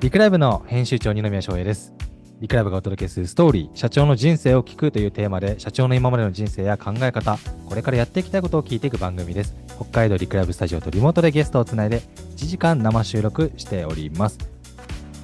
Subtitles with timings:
[0.00, 1.92] リクライブの編集長二宮翔平です。
[2.40, 9.54] リクライブがお届けするストーリー、社長の人生を聞くというテーマで、社長の今までの人生や考え方、これからやっていきたいことを聞いていく番組です。
[9.76, 12.00] 北海道リクライブスタジオとリモートでゲストをつないで、
[12.34, 14.38] 1時間生収録しております。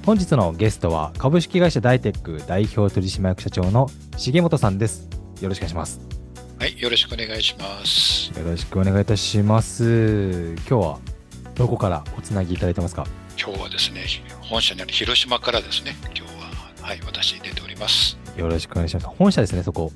[0.05, 5.09] 本日のゲストは、株式会社ダイテック代表取締役社長の重本さんです。
[5.41, 5.99] よろしくお願いします。
[6.59, 8.31] はい、よろしくお願いします。
[8.39, 10.53] よろしくお願いいたします。
[10.53, 10.99] 今日は
[11.55, 13.07] どこからおつなぎいただいてますか？
[13.39, 14.03] 今日はですね、
[14.49, 16.49] 本社にある広島からですね、今日は、
[16.81, 18.17] はい、私出ております。
[18.37, 19.07] よろしくお願いします。
[19.07, 19.91] 本社ですね、そこ。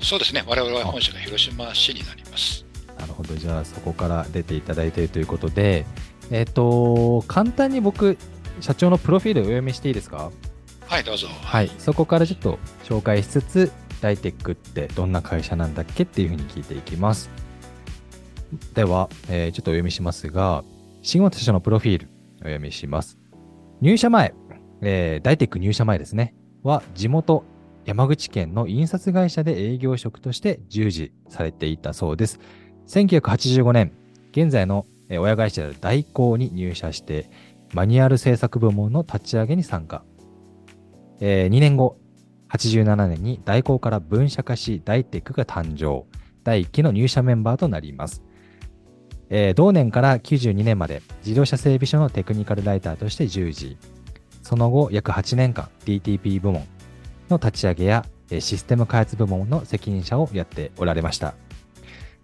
[0.00, 2.64] そうですね、我々は本社が広島市になります。
[2.98, 5.84] なるほど、じゃあそこから出ていただいているということで、
[6.30, 8.16] えっ、と、簡単に僕、
[8.60, 10.30] 社長のプロフィールをお読みしていいですか？
[10.86, 11.28] はい、どうぞ。
[11.28, 17.28] はい、そこからちょっと紹介しつつ、ダイテックってどんな会社なんだっけっていうふうに聞いていきます。
[18.74, 20.64] では、えーちょっとお読みしますが、
[21.02, 23.19] 新本社長のプロフィールお読みします。
[23.82, 24.34] 入社前、
[24.82, 27.44] えーダイテック入社前ですね、は地元
[27.86, 32.40] 山口県の印刷会社で営業職として従事されていたそうです。
[32.88, 33.92] 1985年、
[34.32, 37.30] 現在の親会社である大光に入社して、
[37.72, 40.04] マニュアル制作部門の立ち上げに参加。
[41.20, 41.96] え2年後、
[42.50, 46.04] 87年に大光から分社化し、ダイテックが誕生。
[46.44, 48.22] 第1期の入社メンバーとなります。
[49.30, 53.76] えー同年から92年まで自動車整備所のテクニカルライターとして従事。
[54.42, 56.66] その後、約8年間 DTP 部門
[57.28, 58.04] の立ち上げや
[58.40, 61.34] システム開発部門の責任者をやっておられました。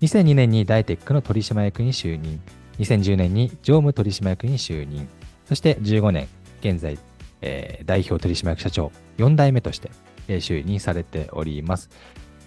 [0.02, 2.40] 2002年にダイテックの取締役に就任。
[2.80, 5.08] 2010年に常務取締役に就任。
[5.46, 6.28] そして15年、
[6.60, 6.98] 現在、
[7.40, 9.90] えー代表取締役社長4代目として、
[10.26, 11.88] 就任されております。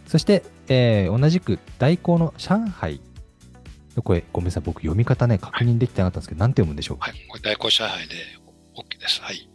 [0.06, 3.00] そして、えー同じく代行の上海
[4.04, 8.16] これ、ごめんなさい、僕読み方ね、確認できてなかったんですけど、なんて読むんでしょうはい、これ大光上海で
[8.76, 9.22] OK です。
[9.22, 9.50] はい。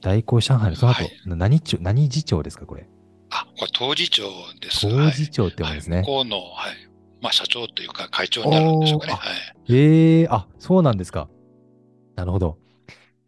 [0.00, 2.88] 代行上海のその後、はい何庁、何次長ですか、これ？
[3.30, 4.24] あ、これ当時長
[4.60, 4.82] です。
[4.82, 5.74] 当次長って読むはい。
[5.74, 6.00] んですね。
[6.00, 6.74] 向こうの、はい。
[7.20, 9.12] まあ、社長というか会長になるんでしょうかね。
[9.12, 9.74] はい。
[9.74, 11.28] ええあ、そうなんですか。
[12.16, 12.58] なるほど。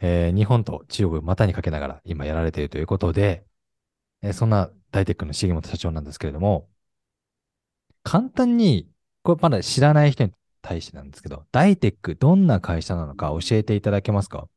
[0.00, 3.44] えー日本と中国を股にかけながら今やられているということで、
[4.22, 6.68] えーそんなダイテックの重本社長なんですけれども、
[8.02, 8.88] 簡単に、
[9.24, 14.48] これまだ知らない人に対してなんですけど、ダイテックどんな会社なのか教えていただけますか？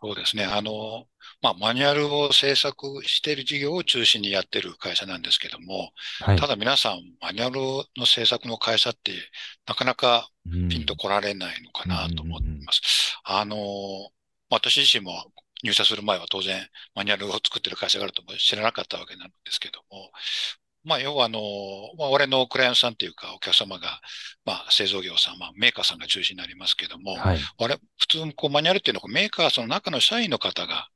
[0.00, 0.44] そうですね。
[0.44, 1.06] あの、
[1.40, 6.38] まあ、マニュアルを制作している事業を中心にやっている会社なんですけども、はい。
[6.38, 7.60] ただ皆さん、マニュアル
[7.96, 9.12] の制作の会社って、
[9.66, 12.80] なかなかうんピンと来られないのかなと思っています。
[13.24, 13.56] あの、
[14.50, 15.12] 私自身も
[15.62, 20.10] 入社する前は当然マニュアルを作ってる会社があるとも知らなかったわけなんですけども、
[20.84, 21.40] まあ、要はあの、
[21.98, 24.00] まあ、俺のクライアントさんっていうかお客様が、
[24.44, 27.38] まあ、製造業さん、まあ、メーカーさんが中心になりますけども、はい。
[27.38, 30.88] 普通こうマニュアルっていうのはメーカーその中の社員の方が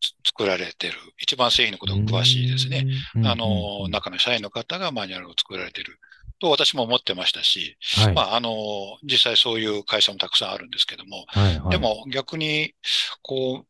[0.00, 2.86] つ作られてる、一番製品のことが詳しいですね。
[3.14, 3.26] うん。
[3.26, 5.98] あの、うん中の社員の方がマニュアルを作られてる
[6.40, 8.14] と私も思ってましたし、はい。
[8.14, 8.50] まあ、あの、
[9.04, 11.70] 実際そういう会社もたくさんあるんですけども、はい、はい。
[11.70, 12.74] で、も逆に、
[13.22, 13.66] こう、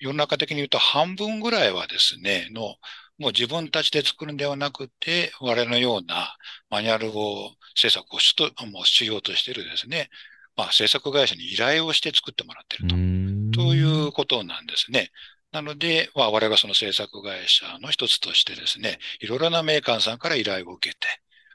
[0.00, 2.76] 世の中的に言うと半分ぐらいはですね、の、
[3.18, 6.36] もう自分たちで作るんではなくて、我々のような
[6.70, 10.08] マニュアルを制作をしと、もうしようとしてるですね、
[10.56, 12.96] まあ制作会社に依頼をして作ってもらってると。
[12.96, 15.10] んということなんですね。
[15.50, 21.06] なので、まあ、我々はその制作会社の一つとしてですね、いろいろなメーカーさんから依頼を受けて、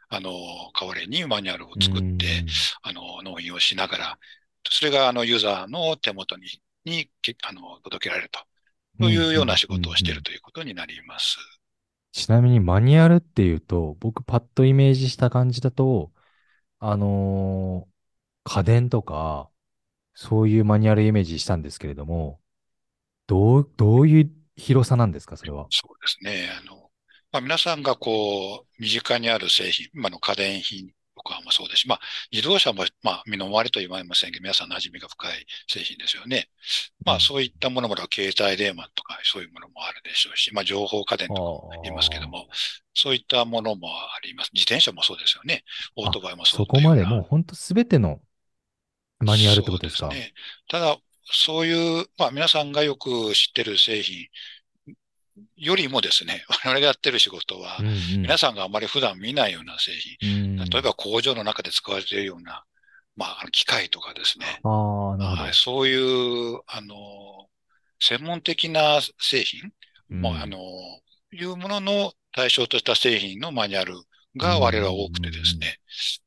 [0.10, 0.32] あの、
[0.80, 2.44] 代わりにマニュアルを作って、
[2.82, 4.20] あの、納品をしながら、
[4.70, 6.48] それがあのユーザーの手元に、
[6.86, 8.40] に、けあの、届けられると。
[9.00, 11.38] というような仕事をしているということになります。
[12.12, 16.12] ちなみにマニュアルっていうと、僕パッとイメージした感じだと、
[16.80, 17.94] あのー
[18.46, 19.50] 家電とか、
[20.14, 22.42] そういうマニュアルイメージしたんですけれども、
[23.26, 25.66] どう、どういう広さなんですか、それは？
[25.70, 26.50] そうですね。
[26.62, 26.90] あの、
[27.32, 30.92] まあ、皆さんがこう、身近にある製品、今の家電品
[31.24, 32.00] とかもそうですし、まあ、
[32.32, 36.50] 自動車も、まあ、身の回りと言われませんけど、皆さん馴染みが深い製品ですよね。
[37.06, 42.48] まあ、そういったものも、携帯電話とか、そういうものもあるでしょうし、まあ、情報家電とかも言いますけども、
[42.94, 44.52] そういったものもあります。
[44.54, 45.64] 自転車もそうですよね。
[45.96, 48.20] オートバイもそうそこまでもう本当すべての
[49.20, 50.00] マニュアルってことですか？
[50.02, 50.34] そうね。
[50.68, 54.28] ただ、そういう、まあ皆さんがよく知ってる製品
[55.56, 57.80] よりもですね、 我々がやってる仕事は、
[58.18, 62.64] 皆さんがあまり普段見ないような製品、うん例えば工場の中で使われているような、
[63.16, 66.96] まあ、機械とかですね、はい、そういう、あの、
[68.00, 69.72] 専門的な製品、
[70.10, 70.22] うん。
[70.22, 70.60] まあ、あの、
[71.32, 73.96] いうものの対象とした製品のマニュアル
[74.38, 75.80] が我々は多くてですね。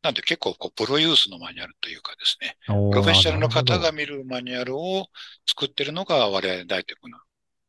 [0.02, 5.06] なんで結構こうプロユースのマニュアルというかですね、プロフェッショナルの方が見るマニュアルを
[5.46, 7.18] 作ってるのが我々大テクの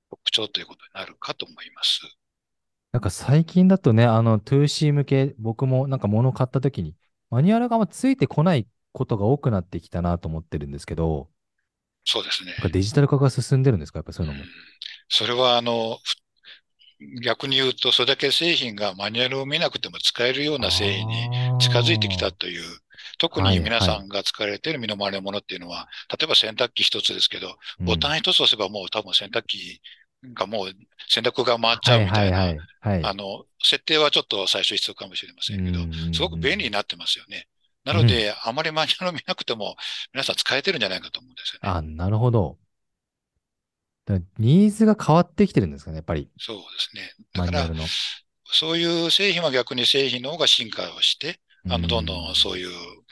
[0.10, 2.02] 特徴ということになるかと思います。
[2.94, 6.96] なんか最近だとね、あの 2C 向け、僕もなんか物買った時に、
[7.30, 11.30] マニュアルがついてこないことが多くなってきたなと思ってるんですけど、
[12.06, 14.00] そうですねデジタル化が進んでるんですか？
[14.00, 14.46] やっぱそういうのも。
[15.10, 16.16] それはあの、ふ
[17.24, 21.30] 逆に言うと、それだけ製品がマニュアルを見なくても使えるような製品に
[21.60, 22.64] 近づいてきたという、
[23.20, 29.82] 特に皆さんが使われている身の回りのものっていうのは、例えば洗濯機一つですけど、ボタンン一つ押せばもう多分洗濯機
[30.34, 30.68] がもう
[31.10, 33.12] 洗濯が回っちゃうみたいな、はいはいはい、はい。
[33.12, 37.48] あの、設定はちょっと最初必要かもしれませんけど、うんすごく便利になってますよね。
[37.86, 39.78] なので、あまりマニュアルを見なくても、
[40.14, 41.70] 皆さん使えてるんじゃないかと思うんですよね。
[41.70, 42.58] あ、なるほど。
[44.38, 46.30] ニーズが変わってきてるんですかね、やっぱり。
[46.38, 47.12] そうですね。
[47.34, 47.70] だから。
[48.50, 51.40] そういう製品は逆に製品の方が進化をして、
[51.70, 52.72] あの、どんどんそういいう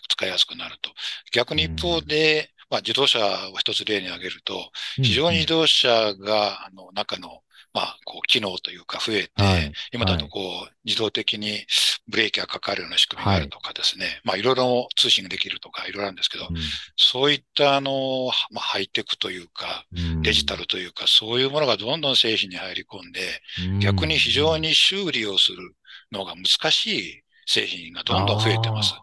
[0.10, 0.92] 使いやすくなると。
[1.34, 3.20] 逆に一方で、まあ自動車
[3.52, 7.42] を一つ例に挙げると、非常に自動車が、あの、中の、
[7.76, 9.72] まあ、こう、機能というか増えて、はい。
[9.92, 11.66] 今だとこう、自動的に
[12.08, 16.48] ブレーキがかかるような仕組みがあるとかですね、まあ、いろいろ通信ができるとか、いろいろあるんですけど、
[16.96, 19.86] そういった、あの、まあ、ハイテクというか、
[20.22, 23.42] デジタルというか、そういうものがどんどん製品に入り込んで、
[23.82, 25.76] 逆に非常に修理をする
[26.14, 28.94] のが難しい製品がどんどん増えてます。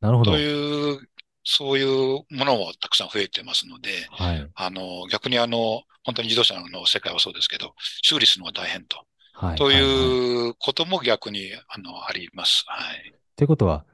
[0.00, 0.32] なるほど。
[0.32, 1.07] という、
[1.50, 4.50] そういうものもたくさん増えてますので、はい。
[4.54, 8.98] あの、逆にあの、本当に自動車の世界はそうですけど、修理するのが大変と。
[9.32, 9.56] はい。
[9.56, 12.64] ということも逆に、あの、あります。
[12.66, 13.14] はい。
[13.34, 13.86] ということは、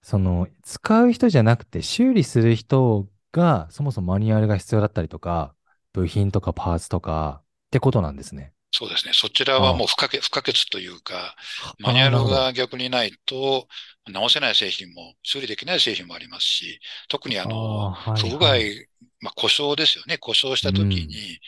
[0.00, 5.54] その、使う人じゃなくて、修理する人が、そもそもマニュアルが必要だったりとか、
[5.92, 8.54] 部品とかパーツとか、ってことなんですね。
[8.72, 9.12] そうですね。
[9.14, 11.36] そちらはもう不可欠、不可欠というか、
[11.78, 13.68] マニュアルが逆にないと、
[14.10, 17.84] 直せない製品も、修理できない製品もありますし、特にあの、
[18.16, 18.88] 不具合、はい
[19.20, 20.16] まあ、故障ですよね。
[20.18, 21.38] 故障した時に、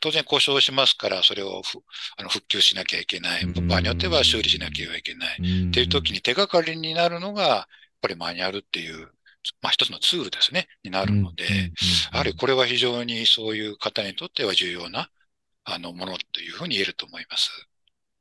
[0.00, 1.78] 当然故障しますから、それをふ
[2.16, 3.42] あの復旧しなきゃいけない。
[3.42, 5.36] うん場合によっては修理しなきゃいけない。
[5.36, 7.66] っっていう時に手がかりになるのが、やっ
[8.02, 9.08] ぱりマニュアルっていう、
[9.62, 11.72] まあ一つのツールですね、になるので、
[12.12, 15.10] やはりこれは非常にそういう方にとっては重要な、
[15.72, 17.68] あの、ものというふうに言えると思います。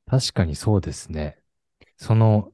[0.08, 1.42] 確かにそうですね。
[1.98, 2.54] その、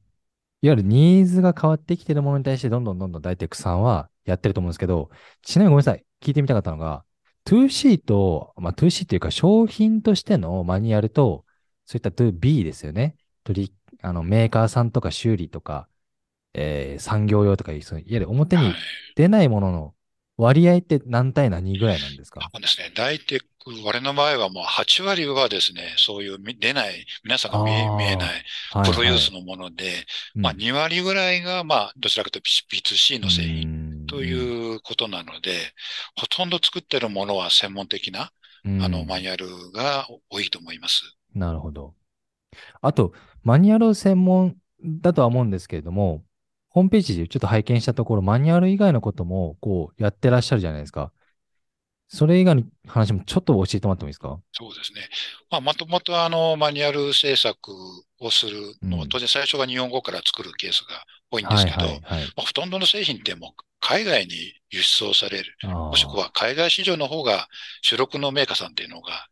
[0.62, 5.10] いわゆるニーズが変わってきてるものに対して、どんどんどんどん大テクさんはやってると思うんですけど、
[5.42, 6.06] ちなみにごめんなさい。
[6.22, 7.04] 聞いてみたかったのが、
[7.46, 11.46] 2C と、まあ 2C っていうか商品としてのマニュアルと、
[11.86, 13.16] そういった 2B ですよね。
[13.44, 15.88] 取り、あの、メーカーさんとか修理とか、
[16.54, 18.74] えー産業用とかいう、そのいわゆる表にはい。
[19.16, 19.95] 出ないものの
[20.36, 22.40] 割合って何対何ぐらいなんですか？
[22.40, 22.92] そうですね。
[22.94, 23.46] 大テク、
[23.84, 30.04] 我の場合はもう8割はですね、そういうみ出ない、皆さんが見え見えない、はいプロユースはいのもので、
[30.34, 33.60] うんまあ2割ぐらいが、まあどちらかというと B2C の製品
[34.02, 35.72] 品ということなので、
[36.16, 38.30] ほとんど作ってるものは専門的な、
[38.64, 41.16] うんあの、マニュアルが多いと思います。
[41.34, 41.94] なるほど。
[42.82, 43.12] あと、
[43.42, 46.22] マニュアル専門だとは思うんですけれども、
[46.76, 51.10] ホームページでちょっと拝見したところ、マニュアル以外のことも、こう、やってらっしゃるじゃないですか。
[52.06, 54.38] それ以外の話もちょっと教えてもらってもいいですか？
[54.52, 55.08] そうですね。
[55.50, 57.72] まあ、もともとあの、マニュアル制作
[58.18, 62.26] をするのは、うん当然最初は日本語から作るケースが多いんですけど、はいはいはい。
[62.36, 64.34] まあ、ほとんどの製品ってもう海外に
[64.68, 65.56] 輸出をされる。
[65.64, 67.48] もしくは海外市場の方が
[67.80, 69.28] 主力のメーカーさんっていうのが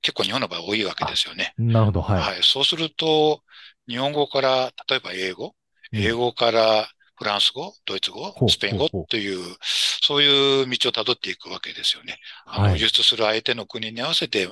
[0.00, 1.52] 結構日本の場合多いわけですよね。
[1.58, 2.20] なるほど、はい。
[2.20, 2.38] はい。
[2.42, 3.42] そうすると、
[3.86, 5.52] 日本語から、例えば英語、うん
[5.94, 9.56] 英語からフランス語、ドイツ語スペイン語という、
[10.02, 12.18] そういう道をたどっていくわけですよね。
[12.46, 12.80] あの、はい。
[12.80, 14.48] 輸出する相手の国に合わせて、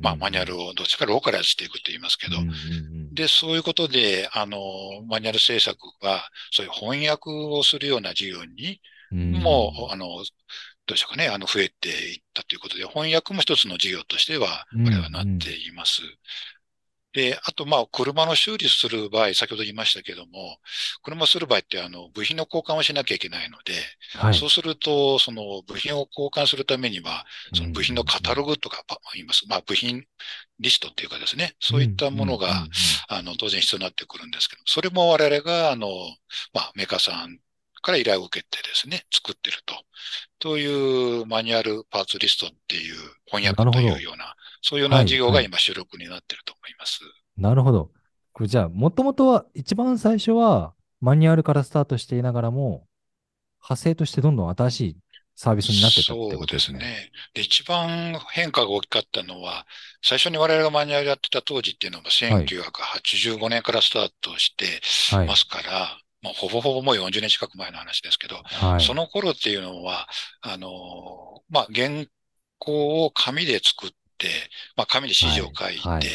[0.00, 2.36] まあ、マニュアルをどっちかローカライズしていくと言いますけど、
[3.12, 4.58] で、そういうことで、あの、
[5.06, 8.80] マニュアル制作は、そういう翻訳をするような事業に、
[9.12, 9.32] うん。
[9.32, 10.24] もう、あの、どう
[10.88, 14.84] でしょうかね、あの、増えていったということで、翻訳も一つの事業としては、うん。
[14.84, 16.02] これはなっています。
[17.16, 20.58] で、あと、まあ、車の修理する場合、先ほど言いましたけども、
[21.02, 23.72] 車する場合って、あの、部品の交換をしなきゃいけないので、
[24.18, 24.34] はい。
[24.34, 29.46] そうすると、その部品を交換するためには、その部品のカタログとかパ言います。
[29.48, 30.04] まあ、部品
[30.60, 32.66] リストっていうかですね、そういったものが、
[33.08, 35.88] あの、当然必要になってくるんですけど、それも我々が、あの、
[36.52, 37.38] まあ、メーカーさん
[37.80, 39.74] から依頼を受けてですね、作ってると。
[40.38, 42.94] というマニュアルパーツリストっていう
[43.24, 47.00] 翻訳というような、そういうような事業が今主力になってると思います。
[47.36, 47.90] なるほど。
[48.32, 52.86] これじゃあ、もともとは、一番最初は、マニュアルからスタートしていながらも、
[53.60, 54.96] 派生としてどんどん新しい
[55.36, 56.78] サービスになってたってことですね。
[56.78, 57.10] そうですね。
[57.34, 59.66] で、一番変化が大きかったのは、
[60.02, 64.80] 最初に我々がマニュアルやってた当時っていうのが1985年からスタートして
[65.26, 70.08] ますから、はいまあ、ほぼほぼもう40年近く前の話ですけど、はい、その頃っていうのは、
[70.40, 72.04] あの、まあ、原
[72.58, 73.90] 稿を紙で作っ、
[74.76, 76.06] まあ、紙で指示を書いて、はいはい、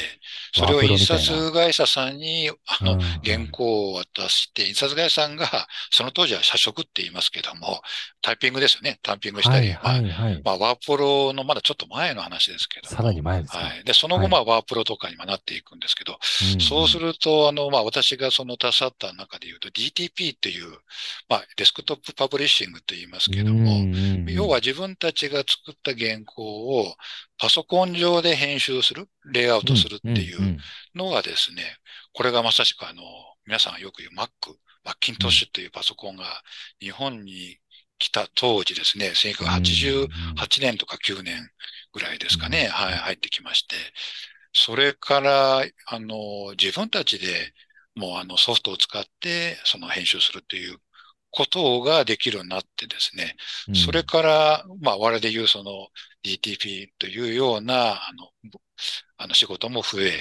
[0.53, 5.47] それを印刷会社さんに、あの、原稿を渡して、印刷会社さんが、
[5.91, 7.81] その当時は社食って言いますけども、
[8.21, 8.99] タイピングですよね。
[9.03, 13.63] タイピングしたり、はいはいはい、まあ、ワープロのまだちょっと前の話ですけどさらに前ですね。
[13.63, 13.83] はい。
[13.83, 16.17] で、その後、まあ、ワープロとかにもなっていくんですけど、
[16.59, 20.71] そうすると、あの、まあ、私がその携わった中で言うと、DTP っていう、
[21.29, 23.85] まあ、デスクトップパブリッシングと言いますけども、
[24.27, 26.95] 要は自分たちが作った原稿を、
[27.41, 30.59] パソコン上で編集する、レイアウトするっていう
[30.93, 31.63] のがですね、
[32.13, 33.01] これがまさしくあの、
[33.47, 34.29] 皆さんがよく言う Mac、
[34.83, 36.43] マッキントッシュっていうパソコンが
[36.79, 37.57] 日本に
[37.97, 41.49] 来た当時ですね、1988年とか9年
[41.91, 43.75] ぐらいですかね、はい、入ってきまして、
[44.53, 47.53] それから、あの、自分たちで
[47.95, 50.77] もうあのソフトを使ってその編集するっていう
[51.31, 53.35] ことができるようになってですね、
[53.69, 55.87] うん、それから、まあ、我々で言うその
[56.23, 58.51] DTP というような、あの、
[59.17, 60.11] あの仕事も増え、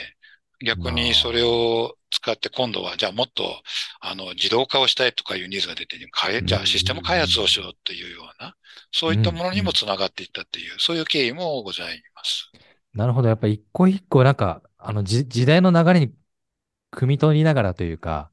[0.65, 3.63] 逆にそれを使って今度は、じゃあもっと、
[4.01, 8.55] あの、自動化をしたいとかいうニーズが出て、じゃあシステム開発をしようというような、
[8.93, 12.51] そういったものにもつながっていったっていう、そういう経緯もございます。
[12.93, 13.29] なるほど。
[13.29, 16.13] やっぱ一個一個なんか、あの、時代の流れに
[16.93, 18.31] 汲み取りながらというか、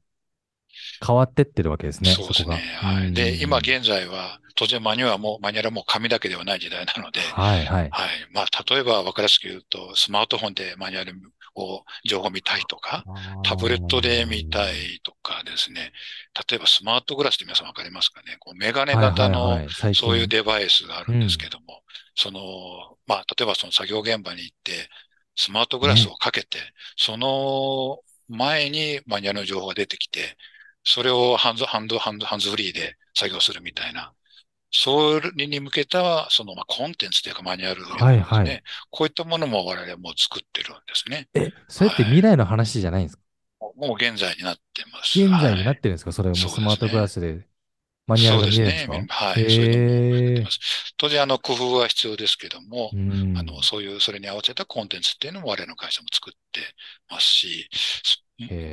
[1.06, 2.10] 変わってってるわけですね。
[2.10, 2.62] そうですね。
[2.76, 3.12] はい。
[3.12, 7.90] で、今現在は、当然マニュアルも、マニュアルはもう紙だけではない時代なので、はいはい。
[7.90, 8.10] はい。
[8.32, 11.12] まあ、例えば分かりやすく言うと、スマートフォンでマニュアル
[11.54, 13.04] を、情報見たいとか、
[13.44, 15.92] タブレットで見たいとかですね。
[16.48, 18.36] 例えばスマートグラスって皆さん分かりますかね？
[18.38, 21.80] こうメガネ型の、そういうデバイスがあるんですけども、うん、
[22.14, 22.40] その、
[23.06, 24.88] まあ、例えばその作業現場に行って、
[25.36, 26.64] スマートグラスをかけて、ね、
[26.96, 30.36] その前にマニュアルの情報が出てきて、
[30.88, 34.12] それをハンズ、ハンド、ハンド、ハンズフリーで作業するみたいな。
[34.70, 37.98] それに向けた、その、まあ、コンテンツというかマニュアルですね。
[37.98, 38.62] はいはい。
[38.90, 41.28] こういったものも我々も作ってるんですね。
[41.34, 43.22] え、それって未来の話じゃないんですか、
[43.60, 45.20] はい、もう現在になってます。
[45.20, 47.46] 現在になってるんですか、はい、それもスマートグラスで
[48.08, 48.94] マニュアルが見えるんですか？
[48.94, 49.06] そうですね。
[49.08, 49.50] はい。
[49.50, 50.50] そういうのも
[50.96, 52.90] 当然、あの、工夫は必要ですけども、
[53.36, 56.60] あの、そういう、それに合わせたコンテンツっていうのも我々の会社も作って
[57.10, 57.68] ますし、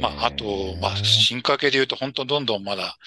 [0.01, 2.97] まあ、あと、まあ、進化系で言うと、本当どんどんまだ、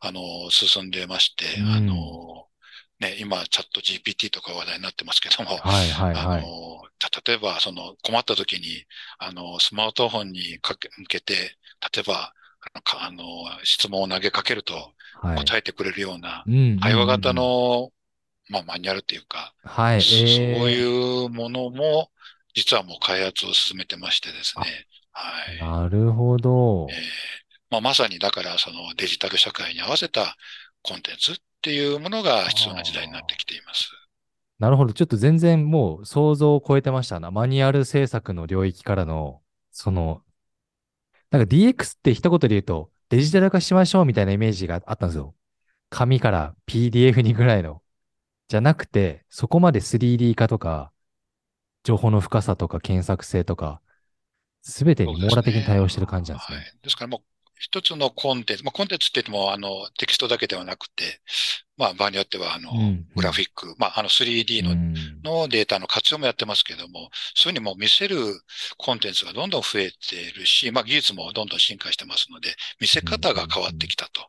[0.00, 2.46] あの、進んでまして、うん、あの、
[3.00, 6.82] ね、今、チャット GPT とか話題になってますけども、はいはいはい、あの、
[7.26, 8.84] 例えば、その、困った時に、
[9.18, 11.34] あの、スマートフォンにかけ、向けて、
[11.94, 12.32] 例えば、
[12.72, 13.24] あの、
[13.64, 16.44] 質問を投げかけると答えてくれるような、
[16.80, 17.90] 対話型の、
[18.48, 22.10] まあ、マニュアルっていうか、はい、そういうものも、
[22.54, 24.64] 実はもう開発を進めてましてですね。
[25.12, 25.58] はい。
[25.60, 26.86] なるほど。
[26.90, 26.96] えー
[27.74, 30.36] まあ、まさにだからそのデジタル社会に合わせた
[30.82, 33.90] コンテンツっていうものが必要な時代になってきています。
[34.60, 34.92] なるほど。
[34.92, 37.32] ちょっと全然もう想像を超えてましたな。
[37.32, 39.40] マニュアル制作の領域からの、
[39.72, 40.22] その、
[41.34, 45.34] なんか DX って一言で言うとデジタル化しましょうみたいなイメージがあったんですよ。
[45.90, 47.82] 紙から PDF にぐらいの。
[48.46, 50.92] じゃなくて、そこまで 3D 化とか、
[51.82, 53.80] 情報の深さとか検索性とか、
[54.62, 56.58] すべてに網羅的に対応してる感じなんですね。
[56.58, 56.72] はい。
[56.82, 57.20] ですからもう、
[57.58, 61.20] 一つのコンテンツ、まあ、コンテンツって言っても、あの、テキストだけではなくて、
[61.76, 64.74] まあ、場合によっては、あの、うん、グラフィック、まあ、あの 3D の,、
[65.22, 68.16] のデータの活用もやってますけども、そういうふうにもう見せる
[68.76, 74.28] コンテンツがどんどん増えているし、まあ、技術もどんどん進化してますので、見せ方が変わってきたと。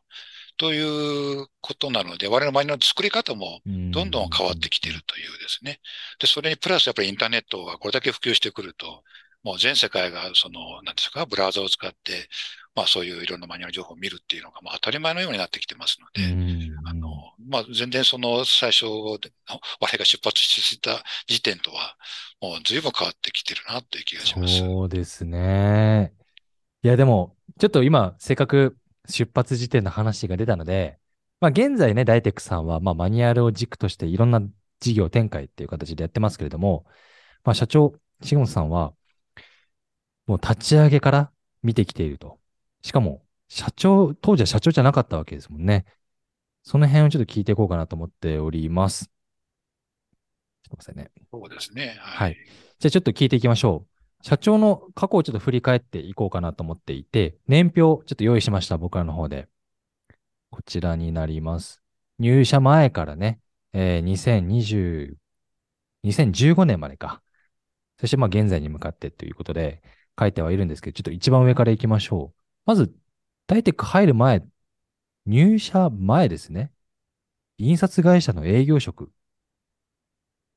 [0.58, 5.80] ということなので、我々の周りの作り方もどんどん変わってきているというですね。
[6.18, 9.02] で、それにプラスやっぱりインターネットがこれだけ普及してくると、
[9.42, 12.28] もう全世界がその、なんですか、ブラウザを使って、
[12.76, 17.08] まあそういういろんなマニュアル情報を見るっていうのがもう当たり前のようになってきてますので、あの、
[17.48, 19.18] まあ全然その最初、我々
[19.98, 21.96] が出発した時点とは、
[22.40, 24.58] もう随分変わってきてるなという気がします。
[24.58, 26.12] そうですね。
[26.82, 28.76] いやでも、ちょっと今、せっかく
[29.08, 30.98] 出発時点の話が出たので、
[31.40, 34.42] まあ現在ね、ダイテックさんは、まあマニュアルを軸としていろんな
[34.80, 36.84] 事業展開っていう形でやってますけれども、
[37.42, 38.92] まあ社長、重本さんは、
[40.26, 41.30] もう立ち上げから
[41.62, 42.38] 見てきていると。
[42.86, 45.86] しかも、社長、当時は社長じゃなかったわけですもんね。
[46.62, 49.06] その辺をちょっと聞いていこうかなと思っております。
[50.62, 51.10] ちょっと待ってね。
[51.32, 51.96] そうですね。
[51.98, 52.30] はい。
[52.30, 52.36] はい、
[52.78, 53.86] じゃあちょっと聞いていきましょ
[54.22, 54.24] う。
[54.24, 59.48] 社長の過去をちょっと振り返っていこうかなと思っていて、年表ちょっと用意しました、僕らの方で。
[60.50, 61.82] こちらになります。
[62.20, 63.40] 入社前からね、
[63.72, 65.16] えー2020、
[66.04, 67.20] 2015年までか。
[67.98, 69.82] そしてまあ現在に向かってということで
[70.16, 72.45] 書いてはいるんですけど、ちょっと一番上から行きましょう。
[72.66, 72.94] まず、
[73.46, 74.44] ダイテック入る前、
[75.26, 76.72] 入社前ですね。
[77.58, 79.12] 印刷会社の営業職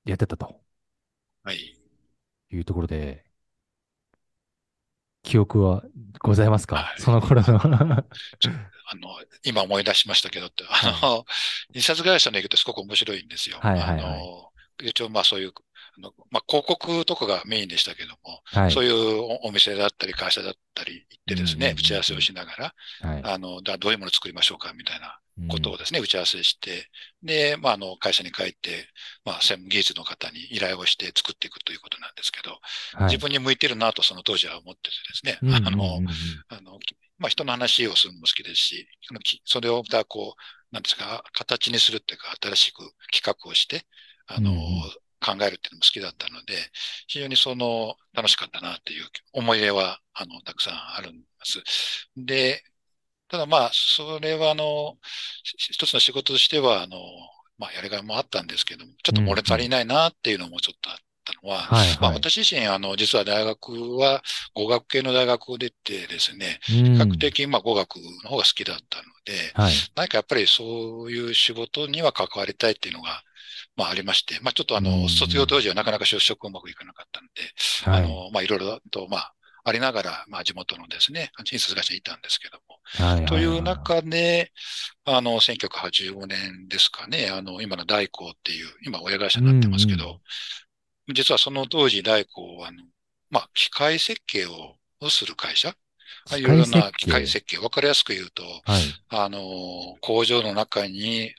[0.06, 0.62] やってたと
[1.44, 1.76] はい。
[2.52, 3.26] いうところで、
[5.24, 5.84] 記憶は
[6.20, 7.60] ございますか、はいその頃の。
[8.92, 9.10] あの、
[9.44, 11.26] 今思い出しましたけどって、あの、
[11.74, 13.60] 印刷会社の営業ってすごく面白いんですよ。
[13.60, 14.52] はいはいはいあの、
[14.82, 15.54] 一応まあそういう、
[16.32, 18.72] まあ広告とかがメインでしたけども、はい。
[18.72, 23.22] そういうおお店だったり会社だったり行ってですうんうんうん打ち合わせをしながら、はい。
[23.24, 26.90] あの、だどういうものを作りましょうかみたいなことをうんですね、打ち合わせして、
[27.24, 28.88] で、まあ、あの、会社に帰って、
[29.24, 32.52] まあ、専門技術の方に依頼をして作っていくということなんですけど、
[32.94, 33.14] はい。
[33.14, 34.90] 自分に向いてるなとその当時は思ってて
[35.30, 36.02] ですね、あの、
[36.50, 38.88] あの、きまあ、人の話をするのも好きですし、
[39.46, 42.80] それをまたこう、なんですか、形にするっていうか、新しく
[43.12, 43.86] 企画をして、
[44.28, 44.64] あの、うんうん
[45.20, 46.56] 考えるっていうのも好きだったので、
[47.08, 51.62] 非常にその、楽しかったなっていう思い出は、あの、たくさんあるんです。
[52.18, 52.64] で、
[53.30, 54.98] ただまあ、それはあの、
[55.44, 56.98] ひ一つの仕事としては、あの、
[57.60, 62.16] まあ、やりがいもあったんですけども、ちょっと漏れ足りないなっていうのもちょっとあったのは、はいまあ、はい。
[62.16, 64.24] 私自身、あの、実は大学は
[64.56, 69.74] 語学系の大学を出てですね、比比較的、まあ、語学の方が好きだったので、はい。
[69.96, 73.22] 何かやっぱりそういう仕事には関わりたいっていうのが、
[73.80, 77.42] まあ、ありまして、まあ、ちょっとあうんの、卒業当時はなかなか就職うまくいかなかったので、
[77.86, 78.04] はい。
[78.04, 79.34] あの、まあ、いろいろと、まあ、
[79.64, 83.26] ありながら、まあ、地元のですね、印刷会社にいたんですけども、はい。
[83.26, 84.52] という中で、
[85.06, 90.22] あの、1985年ですかね、あの、今の大光っていう、今親会社になってますけど、
[91.14, 92.84] 実はその当時大光は、あの、
[93.30, 95.70] まあ、機械設計ををする会社、
[96.30, 98.84] まあいろいろな機械設計、わかりやすく言うと、はい。
[99.10, 99.40] あの、
[100.02, 101.34] 工場の中に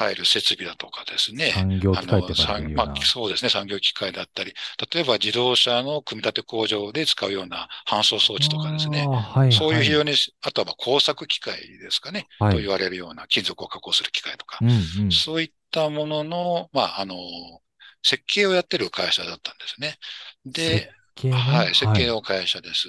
[0.00, 2.84] 入る設備だとかですね、産業機械って書いてあるような。
[2.84, 4.54] 産まあ、そうですね、産業機械だったり、
[4.92, 9.52] 例えば自動車の組み立て工場で使うような搬送装置とかですね、はいはい。
[9.52, 14.72] そういう非常に、あとはまあ工作機械ですかね、はいと言われるような金属を加工する機械とか、うんう
[15.08, 15.12] ん。
[15.12, 17.16] そういったものの、まあ、あの、
[18.02, 19.98] 設計をやってる会社だったんですね。
[20.46, 22.88] で、設計ねはい、設計の会社です。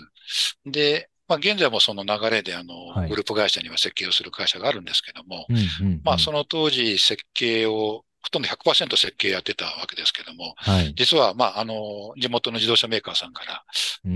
[0.66, 6.02] で、まあ、現在もその流れで、あの、はいグループ会社には設計をする会社があるんですけども、うんうんうん。
[6.04, 10.94] まあ、その当時設計を、ほとんど100%設計やってたわけですけども、はい。
[10.96, 11.74] 実は、まあ、あの、
[12.18, 13.64] 地元の自動車メーカーさんから、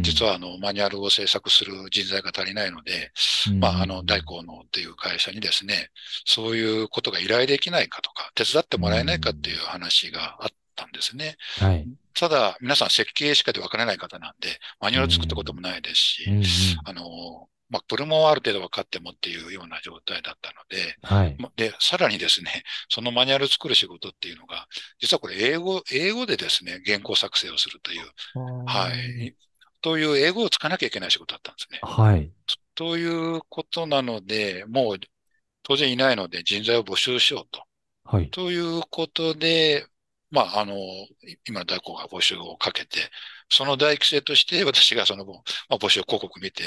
[0.02, 3.12] 実は、は、あの、マニュアルを制作する人材が足りないので、
[3.50, 5.90] うんまあ、あの、大光のっていう会社にですね、
[6.26, 11.38] そういうことが依頼できないかとか、手伝ってもらえないかっていう話があったんですね。
[11.60, 11.88] はい。
[12.14, 16.44] ただ、皆さん設計しかで分からない方なんで、マニュアル作ったこともないですし、うんうん。
[16.86, 21.36] あの、まあ、プロもある程度分かってもっていうような状態だったので、はい。
[21.40, 24.68] まで、さらにですね、 そのマニュアル作る仕事っていうのが、
[25.00, 28.12] 実はこれ英語、英語でですね、原稿作成をするという、
[28.66, 29.36] はい。
[29.82, 31.80] という英語をつかなきゃいけない仕事だったんですね。
[31.82, 32.32] はい。
[32.76, 35.00] ということなので、もう
[35.64, 37.64] 当然いないので人材を募集しようと。
[38.04, 38.30] はい。
[38.30, 39.88] ということで、
[40.36, 40.76] まあ、あの、
[41.48, 43.00] 今の大工が募集をかけて、
[43.50, 45.34] その大規制として私がその、ま
[45.70, 46.64] あ、募集広告見て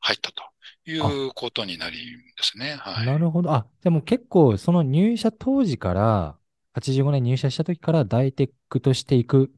[0.00, 0.42] 入ったと
[0.90, 2.76] いうことになりですね。
[2.80, 3.06] はい。
[3.06, 3.52] なるほど。
[3.52, 6.36] あ、でも結構、その入社当時から、
[6.72, 9.52] 85年入社した時から大テックとしていく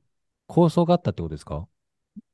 [0.46, 1.68] 構想があったってことですか？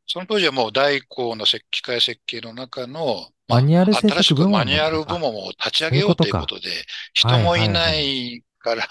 [0.07, 6.71] その当時はもう大工の設機械設計の中の、まあマニュアル制新しくマニュアル部門を立ち上げようということで、
[7.13, 8.87] 人もいないから、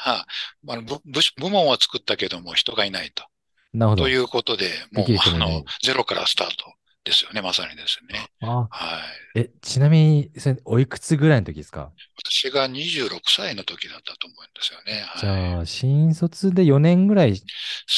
[0.64, 3.24] まあ、部部部門は作ったけども人がいないと。
[3.74, 4.04] なるほど。
[4.04, 6.54] ということで、もうあの、ゼロからスタート
[7.04, 8.30] ですよね、まさにですね。
[8.42, 9.00] あ、は
[9.36, 9.40] い。
[9.40, 11.92] え、ちなみに、それおいくつぐらいの時ですか？
[12.24, 15.04] 私が26歳の時だったと思うんですよね。
[15.14, 15.58] じはい。
[15.58, 17.34] ゃあ、新卒で4年ぐらい、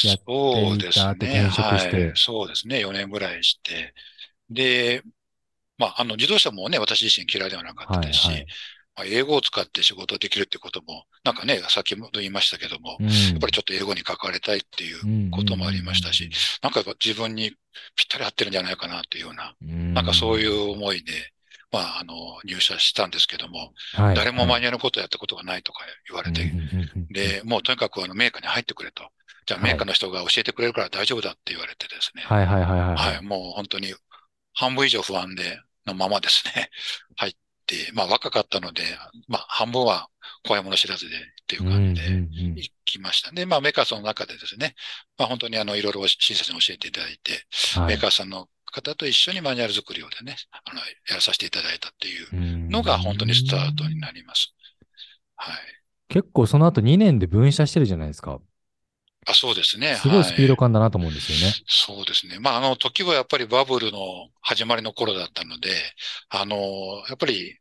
[0.02, 1.26] やってそうですね。
[1.26, 2.16] 転職してはい。
[2.16, 2.80] そうですね。
[2.80, 3.94] 4年ぐらいして。
[4.50, 5.02] で、
[5.78, 8.46] まあ、あの、自動車もね、私自身嫌いではなかったですし、はいはい
[9.00, 14.92] まあ、英語を使って仕事できるってことも、なんかね、先ほど言いましたけども、うん、やっぱりちょっと英語に関わりたいってい
[15.26, 16.30] うこともありましたし、
[16.62, 17.50] なんかやっぱ自分に
[17.96, 21.12] ぴったり合ってるんじゃないかなっていうような、うん、なんかそうういう思いで、
[21.72, 24.16] まあ、あの、入社したんですけども、ん、はい。
[24.16, 26.48] 誰もマはいニュアルのことをやったことがないとか言われて、うん。
[26.50, 29.04] うんうんうんで、もうとにかくあのメーカーに入ってくれと。
[29.46, 29.70] じゃあはい。
[29.70, 32.22] メーカーの人が教えてくれるから大丈夫だって言われてですね。
[32.26, 32.96] はいはいはいはい。
[32.96, 33.94] はい、もう本当に
[34.54, 36.70] 半分以上不安で、のままですね、
[37.16, 37.38] 入って、
[37.94, 38.82] まあ若かったので、
[39.28, 40.08] まあ半分は
[40.46, 43.32] 怖いもの知らずでっていう感じで行きました。
[43.32, 44.74] で、まあメーカーさんの中でですね、
[45.18, 47.46] まあ本当にあのいろいろ親切に教えていただいて、
[47.78, 54.54] はいメーカーさんの方と一緒にマニュアル作りをでね、あの、やらさせていただいたっていううんのが本当にスタートになります。
[55.36, 55.56] はい。
[56.08, 58.40] 結構その後2年で分社してるじゃないですか。
[59.26, 59.96] あ、そうですね。
[59.96, 61.54] すごいスピードはい感だなと思うんですよね。
[61.66, 62.38] そうですね。
[62.40, 63.98] まあ、あの、時はやっぱりバブルの
[64.40, 65.70] 始まりの頃だったので、
[66.30, 66.56] あの、
[67.08, 67.58] やっぱり、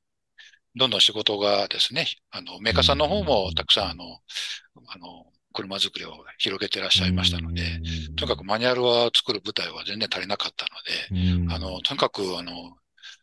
[0.75, 4.19] どんどん仕事がですね、あの、メーカーさんの方もたくさん、あの、
[4.88, 7.82] あの、車作りを広げてらっしゃいましたので、
[8.15, 10.65] とにかくマニュアルは作る舞台は全然足りなかった
[11.12, 12.51] ので、あの、とにかく、あの、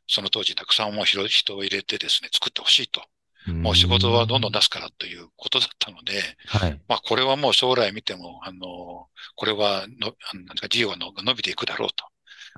[0.08, 3.02] その当時たくさんもう人を入れてですね、作ってほしいと。
[3.46, 6.80] もう仕事はどんどん出すからということだったので、はい。
[6.88, 9.06] まあこれはもう将来見ても、あの、
[9.36, 10.14] これはの、
[10.46, 12.04] なんか事業がの伸びていくだろうと。
[12.04, 12.10] は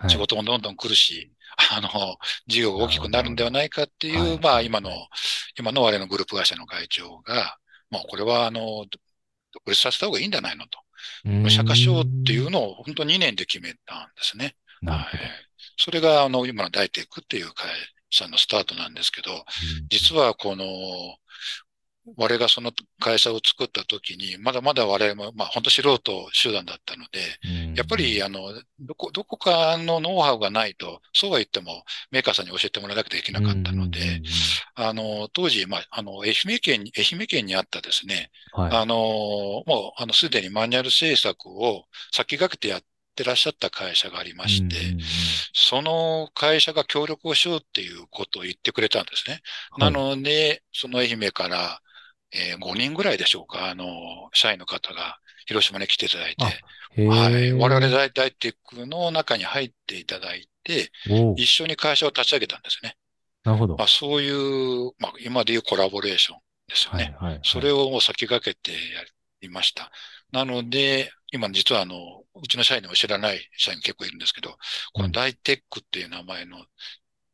[0.07, 1.33] い仕事もどんどん来るし、
[1.71, 1.88] あの、
[2.47, 4.90] 事業が大きくなるんではないかっていう、はいまあ今の、
[5.59, 7.59] 今の我々のグループ会社の会長が、
[7.90, 8.87] まあこれはあの、
[9.53, 10.79] 独立させた方がいいんじゃないのと。
[11.25, 14.57] うん社化しようっていうのを本当2年で決めたんですね。
[14.85, 15.07] はい。
[15.77, 17.71] それがあの、今のダイテックっていう会
[18.11, 19.44] 社のスタートなんですけど、
[19.88, 20.64] 実はこの、
[22.16, 34.21] 我々がその会社を作った時に、まだまだ我々も、まあ本当素人集団だったので、うんやっぱり、あの、どこ、どこかのノウハウがないと、そうは言ってもメーカーさんに教えてもらわなくてはいけなかったので、
[34.75, 38.77] あの、当時、まあ、あの、愛媛県に、愛媛県にあったですね、うんはい。
[38.77, 42.83] あの、もう、あの、すでにマニュアル制作を先駆けてやっ
[43.14, 44.77] てらっしゃった会社がありまして、
[45.53, 49.40] その会社が協力をしようっていうことを言ってくれたんですね。
[49.79, 51.81] なので、その愛媛から、
[52.33, 53.87] えー5人ぐらいでしょうか、あの、
[54.33, 57.53] 社員の方が広島に来ていただいて、はい。
[57.53, 60.91] 我々大大テックの中に入っていただいて、
[61.37, 62.97] 一緒に会社を立ち上げたんですね。
[63.45, 63.77] なるほど。
[63.77, 66.38] まあ、そういう、まあ、今でいうコラボレーション
[66.69, 67.05] ですよね。
[67.05, 67.41] はいはいはい。
[67.45, 68.79] それをもう先駆けてや
[69.41, 69.91] りました。
[70.33, 74.57] なので、今実はあの、うちの社員でも知らない社員結構いるんですけど、
[74.93, 76.59] この大テックっていう名前の、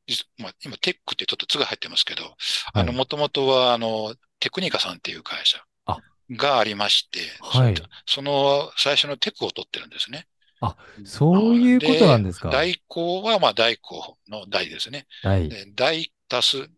[0.07, 2.37] 実まあ、今テックってちょっと「つ」が入ってますけど、
[2.75, 10.27] あの、はいもともとはあの、テクニカさんっていう会社あがありまして、はいその最初のテクを取ってるんですね。
[10.61, 10.77] あ
[11.07, 12.51] そういうことなんですか。
[12.51, 15.07] 代行はまあ代行の代ですね。
[15.23, 15.49] はい。
[15.49, 16.71] で大足す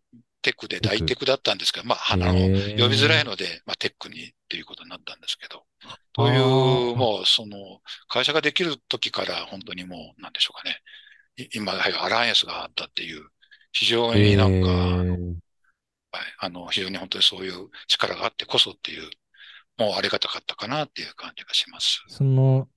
[0.43, 2.51] テクで大テクだったんですけど、まあ、あの、呼び
[2.95, 5.65] づらいので、まあ、テックにっていうことになったんですけど。
[6.13, 7.57] という、もう、その、
[8.07, 10.83] 会社ができる時から本当にもう、なんでしょうかね。
[11.37, 13.25] い今、はいアライアンスがあったっていう、
[13.73, 15.46] 非常になんか、へ
[16.17, 19.11] はいーあの、非常に本当にそういう力があってこそっていう、
[19.79, 22.03] もうありがたかったかなっていう感じがします。
[22.09, 22.69] その、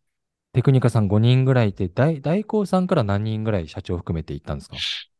[0.53, 4.75] テクニカさん5人ぐらいいて、大大光さんから何人ぐらい社長含めて行ったんですか？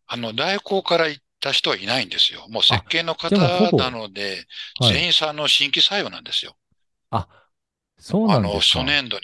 [0.08, 2.47] あの、代行から行った人はいないんですよ。
[2.49, 3.38] もう設計の方
[3.77, 4.45] なので、
[4.79, 6.58] はい全員さんの新規採用なんですよ。
[7.12, 7.27] あ、
[7.97, 9.23] そうなあの、んですか初年度に。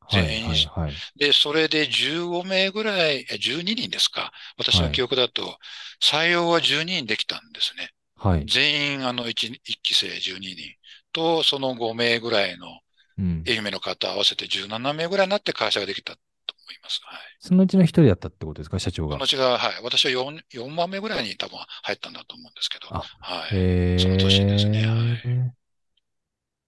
[0.00, 1.02] はい全員はいはい。
[1.16, 4.32] で、それで15名ぐらい、え12人ですか。
[4.58, 5.58] 私の記憶だと、
[6.02, 7.90] 採用は12人できたんですね。
[8.22, 8.46] はい。
[8.46, 10.56] 全員、あの、1、一期生12人
[11.12, 12.66] と、その5名ぐらいの
[13.18, 13.44] うん。
[13.46, 16.18] 愛媛の方合わせて17名ぐらいになって会社ができたと
[16.64, 17.00] 思います。
[17.04, 17.20] はい。
[17.40, 18.78] そのうちの一人だったってことですか？
[18.78, 19.24] 社長がこの。
[19.24, 19.82] うちが、はい。
[19.82, 22.86] 私は 4, 4番目ぐらいに多分入ったんだと思うんですけど。
[22.94, 23.56] あはい。
[23.56, 25.50] へその年ですねはいー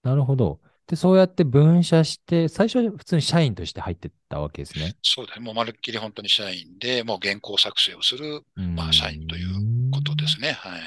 [0.02, 0.60] なるほど。
[0.86, 4.94] で、そうやって分社して、最初は普通に社員として入ってったわけですね。
[5.02, 5.44] そうですね。
[5.44, 8.42] もうまるっきり本当に社員で、もう原稿作成をする
[8.76, 10.48] まあ社員ということですね。
[10.48, 10.52] ね。
[10.54, 10.82] はい。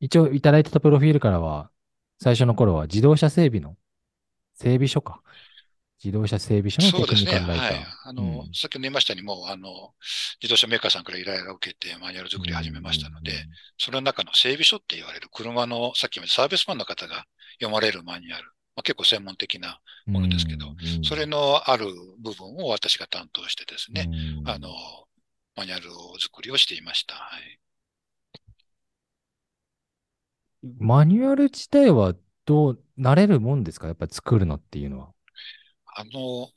[0.00, 1.70] 一応いただいてたプロフィールからは、
[2.18, 3.76] 最初の頃は自動車整備の
[4.54, 5.22] 整備所か。
[6.02, 7.32] 自動車整備所のテクそうですね。
[7.40, 7.86] はい。
[8.04, 9.92] あの、うん先ほど言いましたように、もう、あの、
[10.42, 13.32] 自動車メーカーさんから依頼を受けてマニュアル作りを始めましたので、
[13.76, 17.26] それの中の整備書って言われる車の、さっきもサービスマンの方が
[17.60, 18.44] 読まれるマニュアル。
[18.76, 21.86] まあ、結構専門的な、うん、ものですけどうんそれのある
[22.22, 24.08] 部分を私が担当してですね、
[24.40, 24.70] うんあの、
[25.56, 27.14] マニュアルを作りをしていました。
[27.14, 27.58] はい。
[30.62, 33.86] マニュアル自体はどう、慣れるもんですか？
[33.86, 35.08] やっぱり作るのっていうのは。
[35.96, 36.48] あの、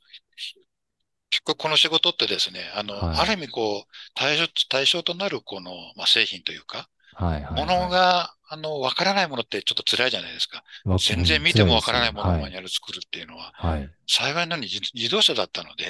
[1.30, 7.52] 結構この仕事ってですね、あの、はいある意味こう、対象、対象となるこの、まあ、製品というか、はいはい、はい。
[7.54, 10.62] ものが、あの、わからないものってちょっと辛いじゃないですか。
[10.84, 13.80] わ全然見てもわからないものをマはいニュアル作るっていうのは、はい。
[13.80, 15.86] はい幸いなのに自自動車だったので、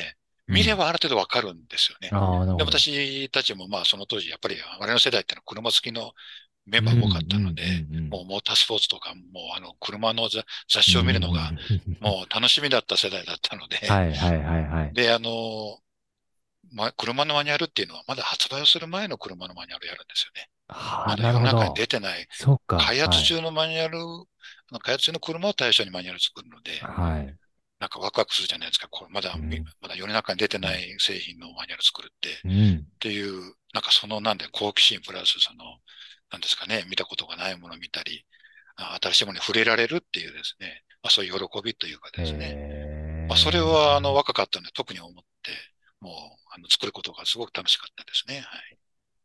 [0.46, 2.10] 見ればある程度わかるんですよね。
[2.12, 2.58] ああ、なるほど。
[2.58, 6.12] で私たちもまあその当時、やっぱり我々の世代ってのは車好きの
[6.66, 7.62] メンバーが多かったので、
[8.10, 9.20] もうモータースポーツとか、も
[9.54, 11.52] うあの車の雑雑誌を見るのが、
[12.00, 14.94] もう楽しみだった世代だったので、はいはいはいはい。
[14.94, 15.78] で、あの、
[16.72, 20.50] ま、車のマニュアルっていうのはまだ発売をする前の車のマニュアルをやるんですよね。
[20.68, 21.74] はあ、まだ世の中に。
[21.74, 22.78] 出てない、そっか。
[22.78, 24.00] 開発中のマニュアル、あ
[24.72, 27.18] の開発中の車を対象にマニュアル作るので、はい。
[27.18, 27.36] はい。
[27.80, 28.88] なんかワクワクするじゃないですか。
[28.88, 29.50] これまだ、うん
[29.82, 32.86] まだ世の中に出てない製品のマニュアル作るって、っうん。
[32.98, 35.64] ていう、なんかそのなんで好奇心プラスその、
[36.34, 38.26] なんですかね、見たことがないものを見たり、
[39.00, 43.26] 新しいものに触れられるっていうですね、まあ、そういう喜びというかですね。
[43.28, 45.22] まあ、それは、あの、若かったので特に思って、
[46.00, 46.14] もう、
[46.50, 48.40] あの、作ることがすごく楽しかったですね。
[48.40, 48.78] はい。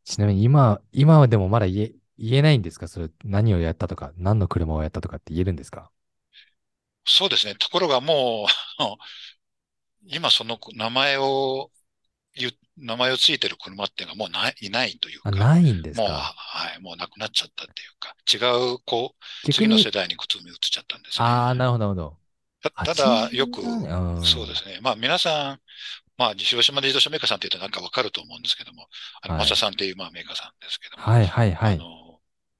[0.04, 2.86] ちなみに今、今はでもまだ言え、言えないんですか？
[2.86, 5.90] それ、何をやったとか、何の車をやったとかって言えるんですか？
[7.04, 7.56] そうですね。
[7.56, 8.46] ところがも
[8.78, 8.84] う、
[10.06, 11.70] 今その名前を
[12.34, 21.24] 言う、名前をついてる車っていうのがもうない、いないというあ、か、ないんですもう、かはい、もうなくなっちゃったっていうか、違う、こう、次の世、代に靴に移っちゃったんですね。
[21.24, 22.20] ああ、なるほど、なるほど。
[22.84, 23.62] ただ、よく
[24.24, 24.78] そうですね。
[24.82, 25.60] まあ皆さん、
[26.18, 28.88] まあ広島で自動車メーカーさんって言うとなんかわかると思うんですけども、
[29.22, 31.74] あの、はいマサさんっていうまあメーカーさんですけども、はい、はい、はい。
[31.74, 31.86] あの、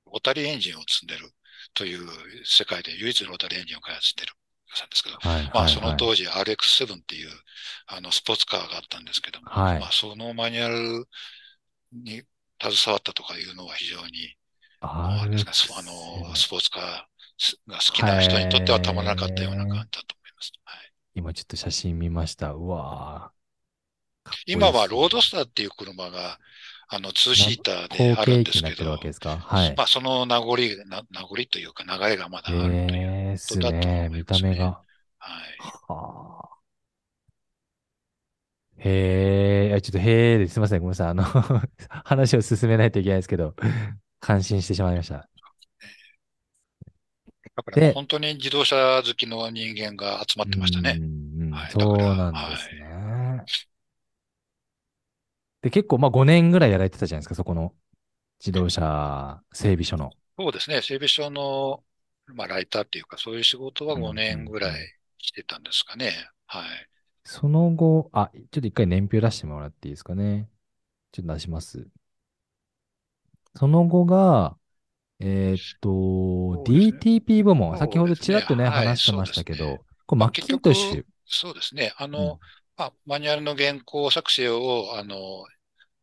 [0.06, 1.32] ロータリーエンジンを積んでる
[1.74, 2.08] という
[2.44, 4.32] 世界で唯一ロータリーエンジンを開発してる
[4.76, 7.30] さんですけど、はい、まあ、はい、その当時 RX7 っていう、
[7.86, 9.80] あの、スポーツカーがあったんですけども、はい。
[9.80, 11.08] まあ、そのマニュアル
[11.92, 12.22] に
[12.62, 14.36] 携わったとかいうのは非常に、
[14.80, 16.82] あれですか、そあの、スポーツカー
[17.70, 20.52] が好きな人にとってはたまらなかったような感じだと思います。
[20.64, 22.52] はい、今ちょっと写真見ました。
[22.52, 23.32] うわ
[24.46, 26.38] いい今はロードスターっていう車が、
[26.92, 29.84] あの、ツーシーターで後あるん継機になってるですけど、わけですかはいま。
[29.84, 33.02] あ、その名残、な名残というか流れがまだあるという。
[33.02, 34.08] ええすだと思いね。
[34.08, 34.82] ますね見た目が。
[35.18, 35.64] はい。
[35.88, 36.60] はあ。
[38.78, 40.80] へえ、あちょっとへえですいません。
[40.80, 41.08] ごめんなさい。
[41.08, 41.22] あの、
[42.04, 43.54] 話を進めないといけないですけど、
[44.20, 45.28] 感心してしまいました。
[47.56, 50.96] だから本当に自動車好きの人間が集まってましたね。
[50.98, 53.69] うんうんはいそうなんですね。
[55.62, 57.74] で、結構、まあ5年ぐらいやられてたじゃないですか、そこの
[58.40, 60.12] 自動車整備所の。
[60.38, 60.82] そうですね。
[60.82, 61.84] 整備所の、
[62.34, 66.12] まあ、ライターっていうか、そういう仕事はうん5年ぐらうんうんいしてたんですかね。
[66.46, 66.90] はい。
[67.24, 70.50] その後、あ、ちょっと一回年表出してもらっていいですかね。
[71.12, 71.88] ちょっと出します。
[73.56, 74.56] その後が、
[75.20, 81.06] えーっと、ね DTP 部門、先ほどちらっとね、はい話してましたけどそうですね、これマッキントッシュ。
[81.26, 81.92] そうですね。
[81.96, 82.38] あうんの、
[82.80, 85.44] まあ、マニュアルの原稿作成を、あの、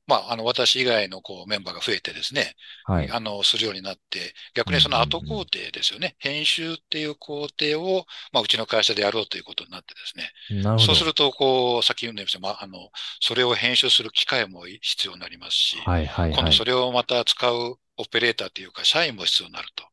[0.05, 2.53] まあ、あの、私以外のこうメンバーが増えてですね、
[2.85, 3.09] はい。
[3.09, 6.15] あの、するようになって、逆にその後工程ですよね。
[6.19, 10.61] 編集っていう工程を、まあ、うちの会社でやろうということになってですね。
[10.61, 10.85] なるほど。
[10.85, 12.41] そうすると、こう、先言うんですよ。
[12.41, 12.77] まあ、あの、
[13.21, 16.63] それを編集する機械も必要になりますし、はいはいはい今度そ。
[16.63, 19.83] れをまた使うオペレーターというか、社員も必要になると。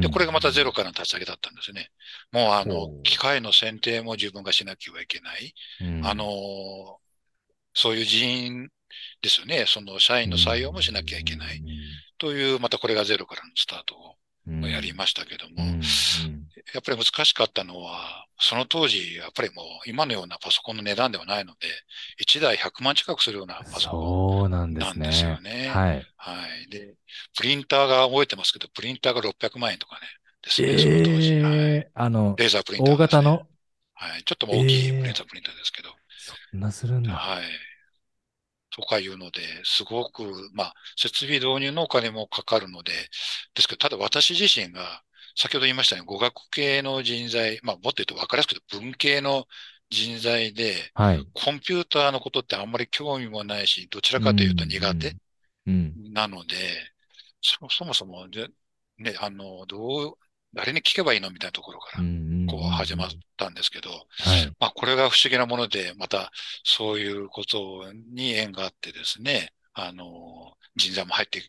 [0.00, 1.90] で、これがまたゼロからの立ち上げだったんですね。
[2.32, 5.54] もう、あの機械の選定も自分がしなきゃいけない。
[5.80, 6.26] うんあの、
[7.74, 8.68] そういう人員
[9.22, 9.64] ですよね。
[9.66, 11.62] その社員の採用もしなきゃいけない。
[12.18, 14.16] という、またこれがゼロからのスタート
[14.46, 15.80] うんをやりましたけども、
[16.74, 21.68] やっぱり難しかったのは、その当時、やっぱりもう今のようなパソコンの値段ではないので、
[22.18, 24.10] 1台100万近くするようなパソコン。
[24.78, 26.06] なんですよねはい。
[26.16, 26.70] はい。
[26.70, 26.94] で、
[27.36, 30.02] プリンターが覚えてますけど、プリンターが600万円とかね。
[30.42, 31.34] ですね、その当時。
[31.40, 31.58] はい。
[31.58, 33.46] ええ、あの、レーザープリンター、大型の、
[33.94, 34.24] はい。
[34.24, 35.90] ちょっと大きいえーレーザープリンターですけど。
[36.16, 37.12] そんなするんだ。
[37.14, 37.44] はい。
[38.70, 40.22] とかいうので、すごく、
[40.54, 42.92] まあ、設備導入のお金もかかるので、
[43.54, 45.02] ですけど、ただ私自身が、
[45.36, 49.46] 先ほど言いましたように、語学系の人材、まあ、もっと言うと分かりやすく言うと文系の
[49.90, 51.26] 人材で、はい。
[51.34, 55.16] コンピューターのことってあんまり興味もないし、どちらかというと苦手
[55.66, 56.12] うん。
[56.12, 56.56] なので、
[57.42, 58.48] そそもそもで、
[58.98, 60.18] ね、あの、どう、
[60.54, 62.46] 誰に聞けばいいのみたいなところから、うん。
[62.48, 63.96] こう始まったんですけど、は
[64.38, 64.46] い。
[64.58, 66.32] まあ、これが不思議なもので、また、
[66.64, 71.42] そういうことに縁があってですね、あの、人材も入って、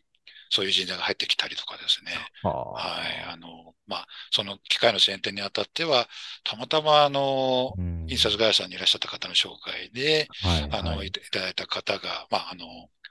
[0.52, 2.12] そういう人材が入ってきたりとかですね。
[2.42, 3.24] ははい。
[3.26, 6.08] あの、まあ、その機械の選定にあたっては、
[6.44, 10.68] たまたま、あの、うん印刷会社にいらっしゃった方の紹介で、はい。
[10.70, 12.66] あの、はいいただいた方が、まあ、あの、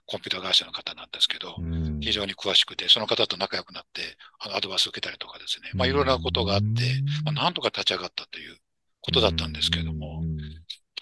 [0.06, 5.72] コンピューター会社の方なんですけど、うん非常に詳しくて、その方と仲良くなって、あの、アドバイスを受けたりとかですね。
[5.74, 6.66] まあ、いろいろなことがあって、
[7.26, 8.58] まあ、なんとか立ち上がったという
[9.02, 10.38] ことだったんですけどもう、ん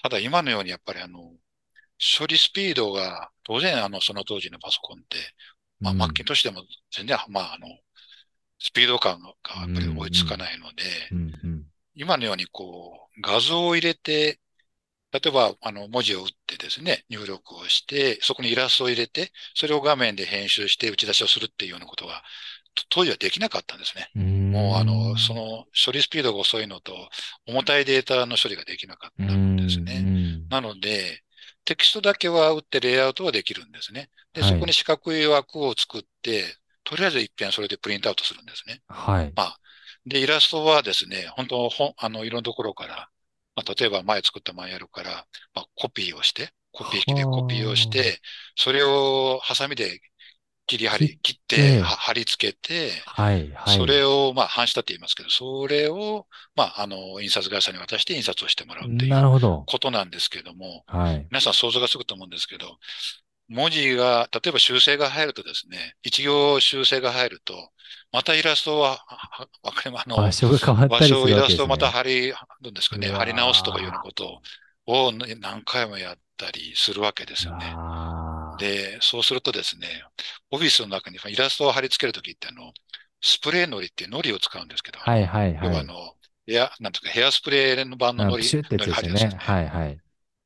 [0.02, 1.20] ただ今のようにやっぱりあの、
[2.00, 5.18] 処理スピードが、当然あの、その当時のパソコンって、
[5.80, 7.68] まあ、マッキントッシュでも全然、まあ、あの、
[8.60, 10.84] スピード感がやっぱり追いつかないので、
[11.96, 14.40] 今のようにこう、画像を入れて、
[15.12, 22.24] 例えば、あの、文字を打ってですね、入力をして、そこにイラストを入れて、それを画面で編集して打ち出しをするっていうようなことが、
[22.76, 24.10] と当時はできなかったんですね。
[24.16, 24.52] うん。
[24.52, 27.10] もう、あの、その処理スピードが遅いのと、
[27.48, 30.04] 重たいデータの処理ができなかったんですね。
[30.06, 30.48] うん。
[30.50, 31.24] なので、
[31.70, 34.10] テキストだけは打ってレイアウトはできるんですね。
[34.34, 36.44] で、はいそこに四角い枠を作って、
[36.84, 38.82] とりあえず一遍それでプリントアウトするんですね。
[38.88, 39.32] はい。
[40.08, 43.10] で、イラストはですね、本当本、あの、いろんなところから、
[43.56, 48.20] まあ、例えば前作ったマニュアルから、まあ、コピーをして、コピー機でコピーをしはて、
[48.56, 50.00] それをハサミで
[50.70, 53.78] 切り貼り、切って貼り付けて、はい、はい。
[53.78, 59.64] それを、まあ、反したって言いますけど、それを、まあ、あの、印刷会社に渡して印刷をしてもらうっていう。
[59.66, 61.28] ことなんですけども、はい。
[61.32, 62.78] 皆さん想像がつくと思うんですけど、
[63.48, 67.72] 文字が、例えば修正が入るとですね、一行修正が入ると、
[68.12, 70.04] またイラストは、はわかります？
[70.06, 71.90] あの、場所が変わった場りす所をイラストをるわけですね。
[71.90, 74.42] また貼り、どうですかね、貼り直すとかいうようなこと
[74.86, 77.66] をね何回もやったりするわけですよね。
[78.60, 79.88] で、そうするとですね、
[80.52, 82.74] オフィスの中にイラストを貼り付けるときって、あの、
[83.22, 85.68] スプレーのりっていうのりを使うんですけど、はい、はい、はい。
[85.68, 86.14] 要はあの、
[86.48, 88.44] エア、なんていうか、ヘアスプレーの版ののり。
[88.54, 90.00] のり貼りですよねはい、はい。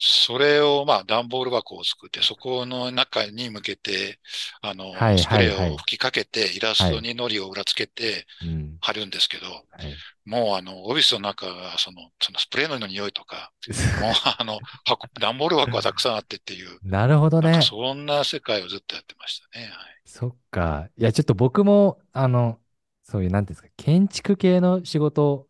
[0.05, 4.19] それを、まあ、段ボール箱を作って、そこの中に向けて、
[4.61, 8.79] あの、はいスプレーを吹きかけて、イラストにのりを裏付けてうん。
[8.81, 10.03] 貼るんですけど、はい。
[10.25, 13.53] もうあの、オフィスの中が、その、そのスプレーの匂いとか、
[14.01, 17.67] もうあの、箱、段ボール箱がたくさんあってっていう、 なるほどねなんか。
[17.67, 19.65] そんな世界をずっとやってましたね。
[19.67, 19.73] はい。
[20.05, 20.89] そっか。
[20.97, 22.59] いや、ちょっと僕も、あの、
[23.03, 25.49] そういう、なんていうんですか、建築系の仕事を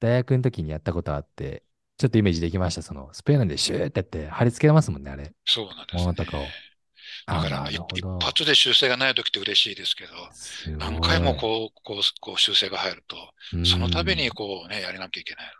[0.00, 1.64] 大学の時にやったことあって、
[1.96, 2.82] ちょっとイメージできました。
[2.82, 5.32] その、スプレーなんでシューってやって貼り付けますもんね、あれ。
[5.44, 6.02] そうなんですね。
[6.02, 6.42] 物とかを。
[7.26, 7.82] だから、一。
[8.20, 10.12] 発で修正がない時って嬉しいですけど。
[10.78, 13.16] 何回もこう、こう、こう修正が入ると、
[13.64, 15.56] その度にうんこうね、やらなきゃいけないので、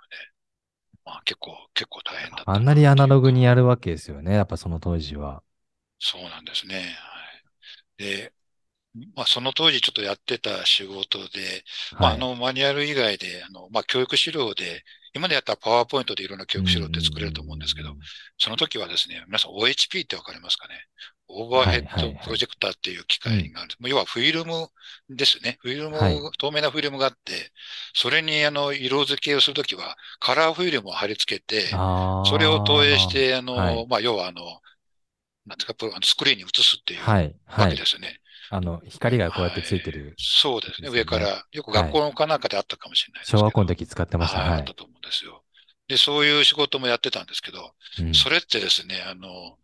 [1.05, 4.35] まあ結構、結構大変だったあんなにアナログにややるわけですよね。
[4.35, 5.43] やっぱその当時は。
[5.99, 6.77] そうなんですね。
[6.77, 8.05] はい。
[8.05, 8.34] で、
[9.17, 11.65] まあその当時ちょっとやってた仕事で、
[11.99, 12.15] まあはい。
[12.17, 14.83] あのマニュアル以外で、あの、まあ教育資料で、
[15.15, 17.95] 今でやったらパワーポイントでいろんな教育資料って作れると思うんですけど、
[18.39, 20.75] その時はですね、皆さん OHP ってわかりますかね？
[21.27, 23.75] オーバーヘッはいはいはいドプロジェクターっていう機械がある。
[23.81, 24.69] 要はフィルム
[25.09, 25.57] ですね。
[25.61, 27.51] フィルム、はい透明なフィルムがあって、
[27.95, 34.43] それにあの色付けをするときはカラーフィルムを貼り付けて、それを投影して、あの、はいまあ、要はあの、
[35.47, 37.35] なんですか、スクリーンに映すっていうわはい。
[37.47, 37.87] はいけで。
[37.87, 38.21] すね。
[38.55, 40.15] あの、光がこうやってついてる。
[40.17, 40.89] そうですね。
[40.89, 43.39] 上から、よく学校のかなんかであったかもしれないですけど。
[43.39, 44.39] 小学校の時使ってました。
[44.39, 44.75] はい、はいあった。
[44.75, 45.43] と思うんですよ。
[45.89, 49.59] で、そういう仕事もやってたんですけど、うんそれってですね、あの、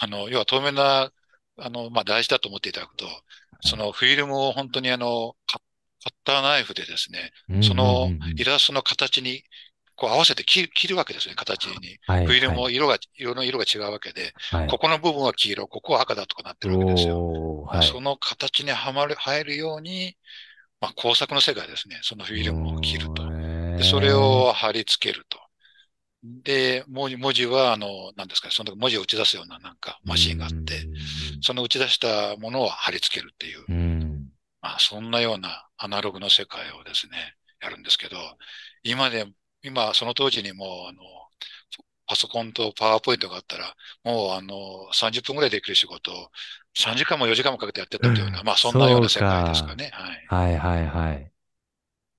[0.00, 1.12] あの、要は透明な、
[1.58, 3.06] あの、まあ、大事だと思っていただくと、
[3.60, 5.60] そのフィルムを本当にあの、カ
[6.02, 7.30] カッターナイフでですね、
[7.62, 9.42] そのイラストの形に、
[9.96, 11.98] こう合わせて切る切るわけですね、形に。
[12.06, 17.68] はいフィルムはいも色が、色の色が違うわけで、はいここの部分は黄色、ここは赤だとかなってるわけですよ。
[17.82, 20.16] その形にはまる、入るように、
[20.80, 21.98] まあ、工作の世界ですね。
[22.02, 23.14] そのフィルムを切ると。
[23.14, 23.30] と
[23.76, 25.38] で、それ、を貼り付けると。
[26.22, 30.86] で、文字、文字は、あの、何ですかね、その文字を打ち出すようななんかマシンがあって、
[31.42, 33.72] その打ち出したものを貼り付けるっていう、う
[34.62, 38.16] まあ、そんなようなアナログの世界をですね、やるんですけど、
[38.82, 39.26] 今で、
[39.64, 41.02] 今、その当時にもう、あの、
[42.06, 43.74] パソコンとパワーポイントがあったら、
[44.04, 46.30] もう、あの、30分ぐらいできる仕事を、
[46.74, 49.90] 3時間も4時間もかけてやってたというような、まあ、そんなような世界ですかね。
[49.92, 50.18] はい。
[50.26, 51.32] はいはいはい。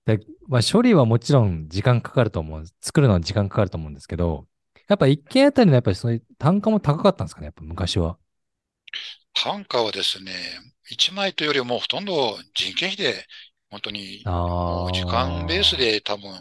[0.05, 2.65] で、まあ、処理はもちろん時間かかると思う。
[2.81, 4.47] 作るのは時間かかると思うんですけど、
[4.87, 8.17] やっぱ一件あたりのやっぱりそういう単価も高かったんですかね、やっぱ昔は。
[9.33, 10.31] 単価はですね、
[10.89, 13.25] 1枚というよりもほとんど人件費で、
[13.75, 14.19] 本当に、
[14.93, 15.77] 時間ベース。
[15.77, 16.31] で多分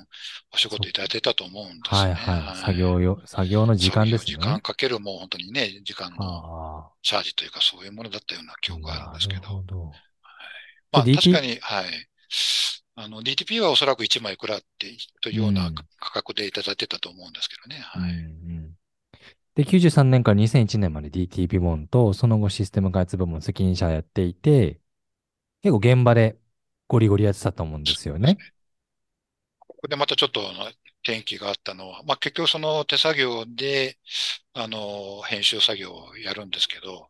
[0.52, 2.12] お仕事いただいてたと思うんですね。
[2.14, 2.56] はいはい。
[2.56, 4.32] 作業よ、作業の時間ですね。
[4.32, 8.74] 時間かけるもう本当にね、時間のあチャージというかそういうものだったような記あ。
[8.74, 9.48] 憶があるんですけなるど。
[9.56, 9.92] ほど。
[10.92, 12.08] まあで DT 確かに、はい。
[12.96, 17.80] あの、DTP はおそらく1枚いくらって、というよううなん価格でいただいてたと思うんですけどね。
[17.82, 18.12] はい。
[18.12, 18.74] うんうん
[19.56, 24.80] で、93年から2001年まで DT 部門と、その後システム開発部門責任者やっていて、
[25.62, 26.38] 結構現場で
[26.88, 28.36] ゴリゴリやってたと思うんですよね。
[29.58, 30.70] ここでまたちょっとあの
[31.04, 33.98] 転機があったのは、まあ結局その手作業で、
[34.54, 37.00] あの、編集作業をやるんですけど、や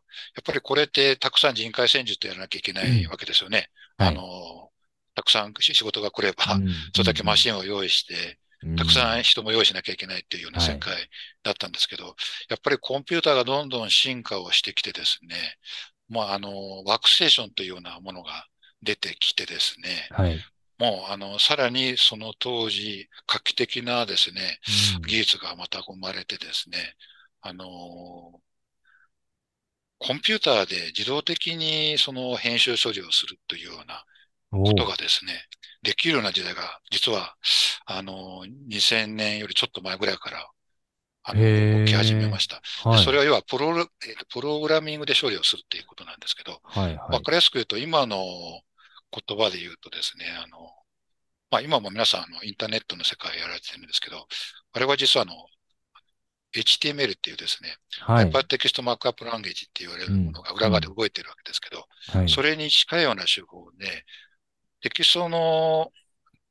[0.41, 3.69] っぱりこれってたくさん人海戦術とやらなきゃいけないわけですよね。
[3.97, 4.09] はい。
[4.09, 4.69] あの、
[5.15, 6.69] たくさん仕事が来れば、うん。
[6.93, 8.37] それだけマシンを用意して、
[8.77, 10.73] たくさん人も用意しなきゃいけないっていうようなはい。
[10.73, 11.09] 世界
[11.43, 12.15] だったんですけど、
[12.49, 15.35] やっぱりコンピューターがどんどん進化をしてきてですね、
[16.09, 18.47] まあ、あの、ワークステーションというようなものが
[18.85, 20.39] 出てきてですね、はい。
[20.77, 24.59] もう、あの、さらにその当時、画期的なですね、
[24.95, 26.77] うん技術がまた生まれてですね、
[27.41, 27.65] あの、
[29.99, 34.03] コンピューターで自動的にその編集処理をするというような
[34.51, 35.33] おことがですね、
[35.83, 37.35] できるような時代が、実は、
[37.85, 40.49] あの、2000年よりちょっと前ぐらいから、
[41.23, 42.61] あの、起き始めました。
[42.83, 43.03] ではい。
[43.03, 43.87] それは要はプロ
[44.31, 47.13] プログラミングで処理をするっていうことなんですけど、はいはい。
[47.13, 48.17] わかりやすく言うと、今の
[49.27, 50.57] 言葉で言うとですね、あの、
[51.51, 54.27] まあ今も皆さんあのインターネットの世界やられてるんですけど、
[54.73, 55.33] あれは実はあの、
[56.55, 58.23] HTML っていうですね、はい。
[58.25, 61.85] ハイパーテキストマークアップランゲージって言われるものが裏側で動いてるわけですけど、
[62.17, 62.29] はい。
[62.29, 64.05] それに近いような手法で、
[64.81, 65.91] テキストの、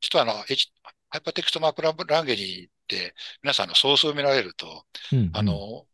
[0.01, 0.73] 実はあの、H、
[1.09, 5.87] ハイパーテキストマークランゲージって、皆さんのソースを見られると、うんうんあ、の、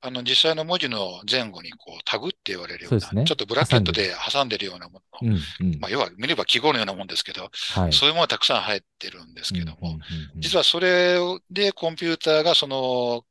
[0.00, 5.80] あの実際の文字の前後にこうタグって言われるような、そうねちょっとブラケットで挟んでるようなもの、うんうん。
[5.80, 7.92] まあ、要は見れば記号のようなもんですけど、はい。
[7.92, 9.98] そういうものがたくさん入ってるんですけども、うんうんうん
[10.36, 11.18] うん実はそれ
[11.50, 13.24] でコンピューターがその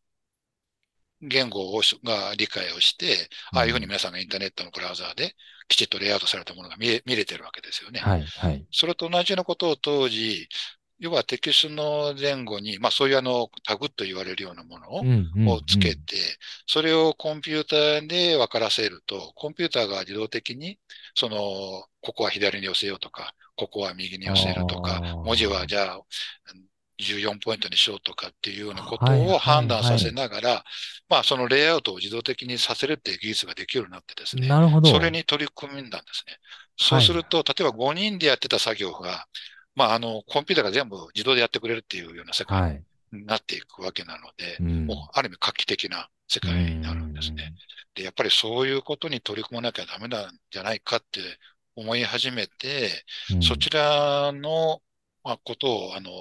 [1.21, 5.35] 言語をしが理解をして、ああいうふうに皆さんがインターネットのブラウザーで
[5.67, 7.99] きちっとレイアウトされたものが見れてるわけですよね。
[7.99, 8.65] はい、はい。
[8.71, 10.47] それと同じようなことを当時、
[10.99, 16.17] 要はテキストの前後に、まあそういうあのタグと言われるようなものをつけて、
[16.67, 20.79] それをコンピューターで分からせると、コンピューターが自動的に、
[21.13, 21.35] その、
[22.01, 26.01] ここは左に寄せようとか、ここは右に寄せるとか文字はじゃあ、
[26.99, 30.63] 14ポイントにしようとかっていうようなことはいはいはいを判断させながら、
[31.09, 34.89] まあそのレイアウトを自動的にさせるっていう技術ができるようになってですね、なるほど。
[34.89, 36.37] それに取り組んだんですね。
[36.77, 39.25] そうすると、例えば5人でやってた作業が、
[39.75, 42.83] まああの、コンピューターが全部自動でやってくれるっていうような世界はい。
[43.11, 47.53] になっていくわけなので、うんもうある意味画期的な世界になるんですね。
[47.93, 51.21] で、やっぱりそういうことに取り組まなきゃダメなんじゃないかって
[51.75, 54.81] 思い始めて、うんそちらの、
[55.23, 56.11] まあ、ことを、あの、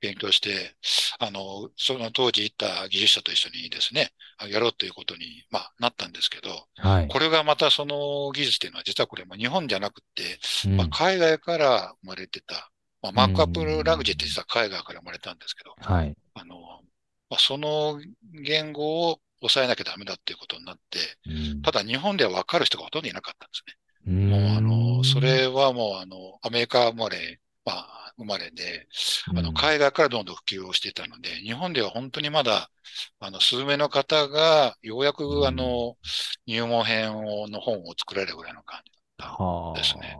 [0.00, 0.76] 勉強して、
[1.20, 7.08] あの、その当時行った技術者と一緒にですね、あやろうということに、まあ、なったんですけど、はい。
[7.08, 12.70] これがまたその技術っていうのは、実はこれも日本じゃなくて、うんまあ、海外から生まれてた、
[13.02, 16.14] まあ、マークアップラングジーって実は海外から生まれたんですけど、はい。
[16.34, 16.56] あの、
[17.30, 18.00] まあ、その
[18.32, 23.74] 言語を抑えなきゃダメだっていうことになって、うんただ日本では分かる人がほとんどいなかったんですね。
[24.06, 28.88] うんもうあの、それはもうあの、アメリカ生まれ、まあ、生まれで、
[29.34, 32.70] あの、うん海外からどんどん普及をしていたので、日本では本当にまだ、
[33.20, 35.96] あの、数名の方が、ようやうんくあの、
[36.46, 38.92] 入門編をの本を作られるぐらいの感じ。
[39.18, 39.78] はあ。
[39.78, 40.16] ですね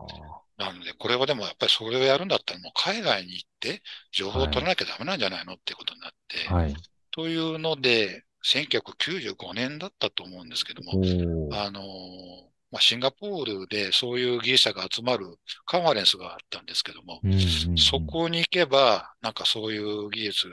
[0.59, 3.81] なので、これはでもやっぱりそれをやるんだったらもう海外に行って
[4.11, 6.75] 情報を取らなきゃダメなんじゃないのっていうことになって、はい。
[7.11, 10.91] というので、1995年だったと思うんですけども、
[11.53, 11.83] あのー
[12.71, 15.25] まあ、シンガポールでそういう技術者が集まる
[15.65, 17.77] カンファレンスがあったんですけども、うんうんうん。
[17.77, 20.47] そこに行けば、なんかそういう技術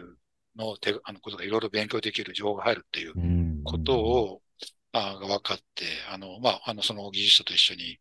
[0.57, 4.42] の手あのことがいろいろ勉強できる情報が入るっていううんことを、
[4.92, 7.98] あが分かって、あの、まあ、あの、その技術者と一緒に、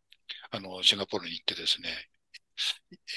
[0.50, 1.88] あの、シンガポールに行ってですね、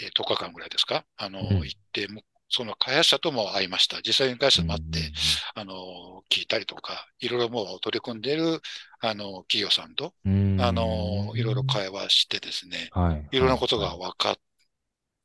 [0.04, 1.06] えー10日間ぐらいですか？
[1.18, 2.08] あの、うん行って、
[2.50, 3.98] その開発者とも会いました。
[4.02, 5.00] 実際に開発者も会って、
[5.56, 8.62] あの、聞いたりとか、いろいろもう取り組んでいる、
[9.02, 13.38] あの、企業さんと、うんあの、いろいろ会話してですね、はい。
[13.38, 14.36] いろんなことがはい分かっ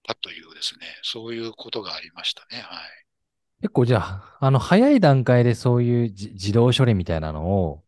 [0.07, 2.61] たというですね、そういうことがありましたね。
[2.61, 2.89] はい。
[3.63, 7.83] 結構じゃあ、あの、早い段階でそういうじ自動処理みたいなのを、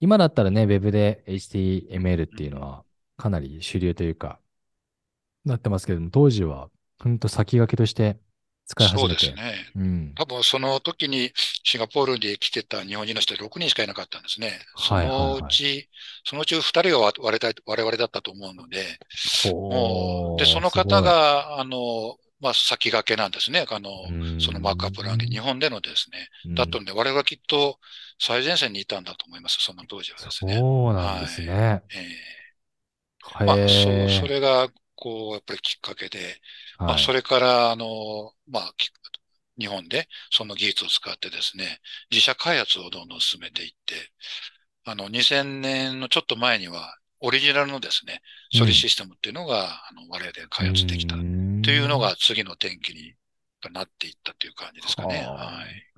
[0.00, 2.84] 今だったらね、ウェブで HTML っていうのは
[3.18, 4.40] かなり主流というか、
[5.44, 6.70] なってますけども、当時は、
[7.02, 8.18] ほんと先駆けとして
[8.66, 9.20] 使い始めて。
[9.20, 9.54] そうですね。
[9.76, 10.12] うん。
[10.14, 14.58] 多分その時にシンガポールで来てた日本人の人6人しかいなかったんですね。
[14.76, 15.88] そはいはいはいのうち、
[16.24, 18.84] そのうち2人が我々だ我々だったと思うので、
[19.52, 23.66] もうで、その方が、あの、まあ、先駆けなんですね。
[23.68, 23.90] あの、
[24.40, 26.28] そのマークアップランゲージ、日本でのですね。
[26.54, 27.78] だったので、我々はきっと
[28.20, 29.58] 最前線にいたんだと思います。
[29.60, 30.58] その当時はですね。
[30.58, 31.82] そうなんですね。
[31.94, 32.37] えへえ
[33.44, 34.10] まあ、そう、え。
[34.10, 36.40] それが、こう、やっぱりきっかけで、
[36.84, 38.90] まあ、はいそれから、あの、まあ、き
[39.58, 44.12] 日本でその技術を使ってですね、自社開発をどんどん進めていって、
[44.84, 48.22] あの、2000年のちょっと前には、オリジナルのですね、
[48.56, 51.22] 処理システムっていうのが、あの、我々で開発できたと
[51.70, 53.14] いうのが次の転機に
[53.72, 55.18] なっていったという感じですかね。
[55.18, 55.88] はあはい。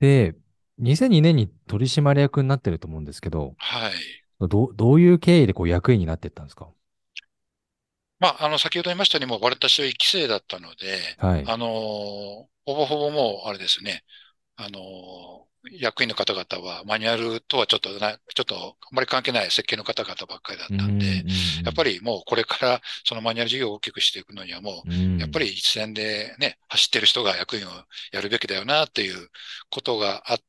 [0.00, 0.34] で、
[0.78, 4.23] 2002年に取締役になってると思うんですけど、はい。
[4.40, 6.68] どうどういう経緯でこう役員になっていったんですか？
[8.20, 11.44] まあ、あの、先ほど言いましたように、もう私は1期生だったので、はい。
[11.46, 14.02] あのーほぼほぼもう、あれですね、
[14.56, 15.44] あのー
[15.80, 21.26] 役員の方々はマニュアルとはちょっとな、ちょっとあまり関係ない設計の方々ばっかりだったんで、
[21.64, 24.86] やっぱり、りもうこれからそのマニュアル事業を大きくしていくのにはも
[25.18, 27.70] う、やっぱり、り一線でね、走ってる人が役員を
[28.12, 29.28] やるべきだよなっていう
[29.70, 30.44] ことがあって、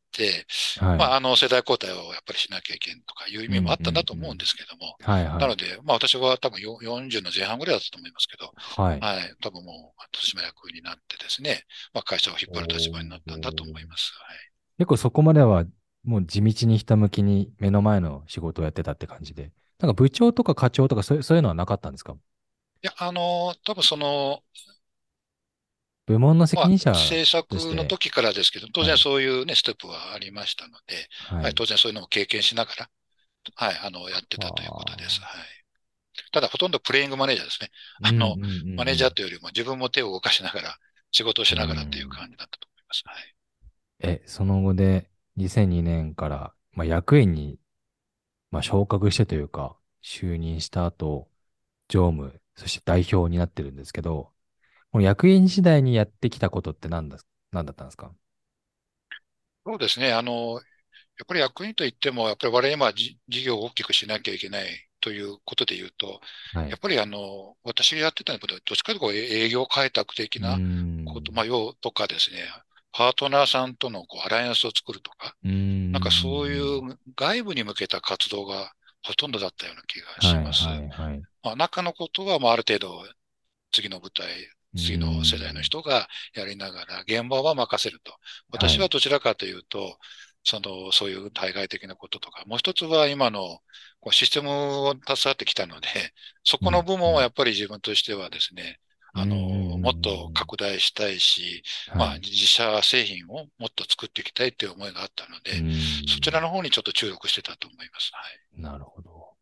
[0.79, 4.95] はい、まあ、あの世代交代をやっぱりしなきゃいけんとかいう意味もあったんだと思うんですけども。
[5.05, 8.99] なので、まあ私は多分よ40の前半ぐらいだったと思いますけど、はい。
[8.99, 9.35] はい。
[9.41, 14.13] 多分もう、取締役になってですね、まあ、会社を引っ張る立場になったんだと思います。
[14.17, 14.37] はい。
[14.77, 15.65] 結構そこまでは
[16.03, 19.51] もう地道にひたむきに目の前の仕事をやってたって感じで。
[19.79, 22.13] なんか部長とか課長とかそういうそういうのはなかったんですか？
[22.13, 22.17] い
[22.81, 24.41] や、あの、多分その、
[26.05, 32.89] 部門の責まあ、任者制作としての時からですけど、当然はいそういうね、ステップはありましたので、ははい、当然そういうのも経験しながら、
[33.55, 35.19] はい、あの、やってたということです。
[35.21, 35.65] はい。
[36.31, 37.69] ただ、ほとんどプレイングマネージャーですね。
[38.03, 38.35] あの、
[38.75, 40.77] マネージャーーというよりも自分も手を動かしながら、
[41.11, 43.03] 仕事をしながらっていう感じだったと思います。
[43.05, 43.35] はい。
[43.99, 47.59] え、その後で2002年から、まあ、役員に、
[48.51, 51.29] まあ、昇格してというか、就任した後、
[51.87, 54.31] 常務、そして代表になってるんですけど、
[54.95, 57.17] この役員時代にやってきたことって何だ、
[57.51, 58.13] 何だったんですか？
[59.65, 60.13] そうですね。
[60.13, 60.61] あの、やっ
[61.27, 64.67] ぱり役員といっても、やっぱり我々今じ事業を大きくしなきゃいけない
[65.01, 66.21] ということで言うと、
[66.53, 66.79] はいやっ。
[66.79, 70.57] ぱりあの、私がやってたことは、どっちかというと営業開拓的な
[71.11, 72.37] こと、まあ、要とかですね、
[72.93, 78.71] パートナーさんとのこうアライアンスを作るとか、なんかそういう外部に向けた活動が
[79.03, 80.63] ほとんどだったような気がします。
[80.63, 81.21] はい、はい、はい。
[81.43, 83.03] まあ、中のことは、まあ、ある程度、
[83.73, 84.29] 次の舞台、
[84.75, 88.13] 次の世代の人がやりながら、現場は任せると。
[88.51, 89.97] 私はどちらかというと、
[90.43, 93.59] その、そういう対外的なこととか、もう一つは今の
[93.99, 94.49] こうシステム
[94.87, 95.87] を携わってきたので、
[96.43, 98.79] そこの部門はやっぱり自分としてはですね、
[99.13, 99.37] あの、
[99.81, 101.63] もっと拡大したいし、
[101.95, 105.65] まあ、自社製品をもっと作っていきたいっていう思いがあったので、
[106.07, 108.11] そちらの方にちょっと注力してたと思います。
[108.13, 108.61] はい。
[108.61, 109.35] なるほど。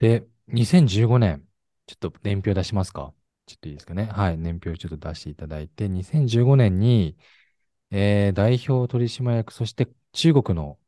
[0.00, 1.48] で、2015年、
[1.86, 3.14] ちょっと年表出しますか？
[3.46, 4.04] ちょっといいですかね。
[4.04, 4.38] はい。
[4.38, 7.16] 年表ちょっと出していただいて、2015年に、
[7.90, 10.78] えー、代表取締役、そして中国の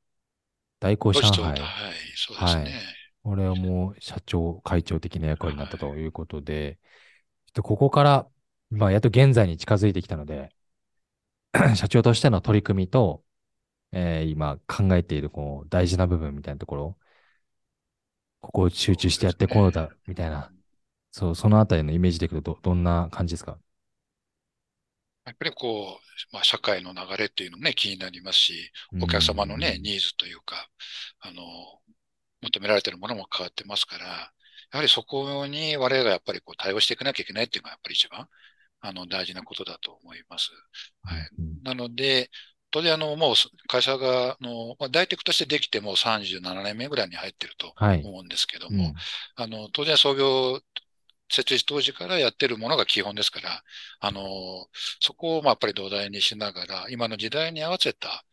[0.81, 1.43] 代行上海。
[1.43, 1.61] はい、
[2.17, 2.63] そうですね。
[2.63, 2.73] はい、
[3.23, 6.79] これはもう社長、会長的な役割になったということで、
[7.47, 8.29] ちょっとここから、
[8.71, 10.55] まあ、やっと現在に近づいてきたので、
[11.77, 13.25] 社長としての取り組みと、
[13.93, 16.99] えー、今考えているこう大事な部分みたいなところ、
[18.41, 20.51] ここを集中してやってこうだ、みたいな、
[21.15, 23.57] そう、そのあたりのイメージでいくとど、どんな感じですか？
[25.25, 30.69] やっぱりこう、まあ、社会の流れっていうのもね、気になりますし、お客様のね、ニーズというか、
[31.21, 31.43] あの、
[32.43, 34.33] 求められているものも変わってますから、や
[34.73, 38.27] はりそこに我々がやっぱりこう対応していかなきゃいけないっていうのがやっぱり一番、
[38.81, 40.51] あの、大事なことだと思います。
[41.03, 41.31] はい。
[41.63, 42.29] なので、
[42.73, 43.35] 当然あの、もう
[43.69, 48.97] 会社が、の、まあ、大テクとしてできてもう37年目ぐらいに入ってると思うんですけども、はいうん、
[49.37, 50.61] あの、当然創業
[51.31, 53.63] 設立当時からやってるものが基本ですから、
[54.01, 54.23] あの、
[55.01, 58.25] そこをまあやっぱり土台にしながら、今の時代に合わせた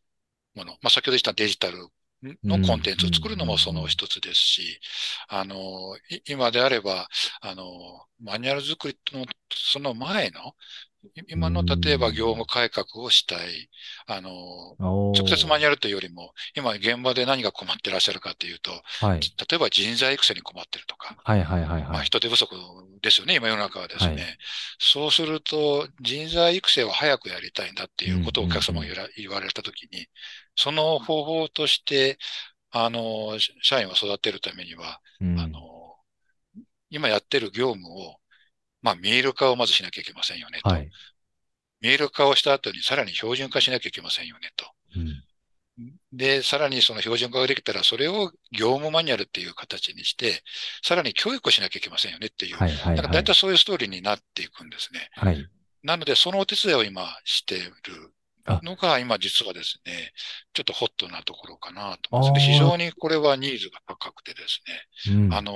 [0.55, 1.77] もの、まあ先ほど言ったデジタル
[2.43, 4.79] のコンテンツを作るのもその一つですし、
[5.27, 7.07] あの、今であれば、
[7.41, 7.65] あの、
[8.21, 10.55] マニュアル作りのその前の、
[11.27, 13.69] 今の例えば業務改革をしたい。
[14.05, 22.55] あの、直接マニュアルというよりも、今現場で何が困ってらっしゃるかというと、はい、例えば人材育成に困ってるとか、はいはいはい、はい、まあ、人手不足
[23.01, 24.13] ですよね、今世の中はですね。
[24.13, 24.37] はい、
[24.79, 28.87] そうすると、人材育成を早くやりたいんだっていうことをお客様が
[29.17, 30.07] 言われたときに、
[30.55, 32.17] その方法として、
[32.69, 35.59] あの、社員を育てるためには、うん、あの、
[36.89, 38.20] 今やってる業務を
[38.81, 40.69] まあ、見える化をまずしなきゃいけませんよねと。
[40.69, 40.89] はい、
[41.81, 44.65] 見える化をした後にさらに標準化しなきゃいけませんよねと。
[44.95, 45.23] うん、
[46.13, 50.43] で、さらにその標準化ができたら、それを業務マニュアルっていう形にして、
[50.83, 52.57] さらに教育をしなきゃいけませんよねっていう。
[52.57, 55.09] はいはいはい、だから大体そういうストーリーになっていくんですね。
[55.13, 55.47] はい、
[55.83, 57.73] なので、そのお手伝いを今している
[58.63, 60.11] のが、今実はですね、
[60.53, 62.45] ちょっとホットなところかなと思います。
[62.45, 64.61] 非常にこれはニーズが高くてです
[65.09, 65.53] ね、うん、あの、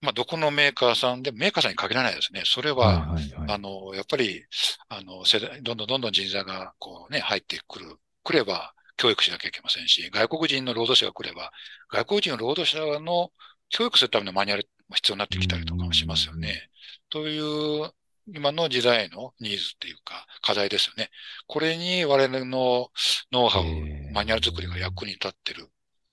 [0.00, 2.42] まあ、どこのメーカーさんで、メーカーさんに限らないですね。
[2.46, 4.44] それは、はいはいはい、あの、やっぱり、
[4.88, 11.52] あの、世代、どんどんどんどん人材が、こうね、入ってくる、来れば、教育しなきゃいけませんし、外国人の労働者が来れば、
[11.90, 13.30] 外国人の労働者の
[13.68, 16.68] 教育するためのマニュアルも必要になってきたりとかもしますよね。
[17.08, 17.90] という、
[18.32, 21.10] 今の時代のニーズっていうか、課題ですよね。
[21.46, 22.90] これに我々の
[23.32, 23.64] ノウハウ、
[24.12, 25.68] マニュアル作りが役に立ってる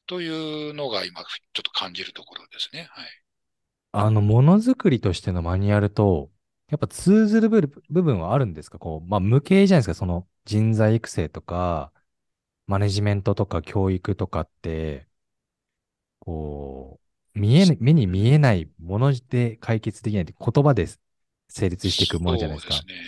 [0.08, 1.28] というのが今、ちょ
[1.60, 2.88] っと感じるところですね。
[2.92, 3.06] はい。
[3.92, 6.32] あの、ものづくりとしてのマニュアルと、
[6.70, 8.78] やっぱ通ずる部分はあるんですか？
[8.78, 9.94] こう、まあ、無形じゃないですか？
[9.94, 11.92] その人材育成とか、
[12.68, 15.08] マネジメントとか教育とかって、
[16.20, 17.00] こ
[17.36, 20.88] う、見え、目に見えないもので解決できないって言葉で
[21.48, 22.74] 成立していくものじゃないですか。
[22.74, 23.02] そうですね。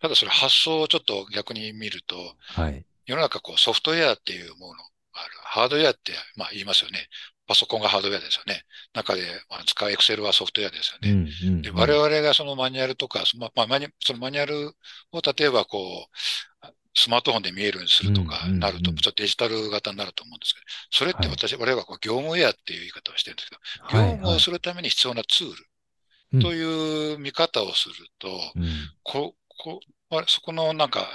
[0.00, 2.86] ただそれ発想をちょっと逆に見ると、はい。
[3.04, 4.78] 世の中こうソフトウェアっていうものが
[5.12, 5.30] ある。
[5.42, 7.08] ハードウェアって、まあ言いますよね。
[7.50, 8.62] パソコンがハードウェアですよね。
[8.94, 11.10] 中で、まあ、使うエクセルはソフトウェアですよね。
[11.10, 14.68] うんうんうん、で我々がそのマニュアルとか、まあ、マニそのマニュアル
[15.10, 16.06] を例えばこ
[16.62, 23.56] う、スマートフォンで見えるようにするとかなると、ちょっとデジタル型になると思うんですけど、それって私、はい、我々はこう業務ウェアっていう言い方をしてるんですけ
[23.96, 25.52] ど、業務をするために必要なツー
[26.36, 28.64] ルという見方をすると、うん、
[29.02, 29.80] ここ
[30.26, 31.08] そこのなんか、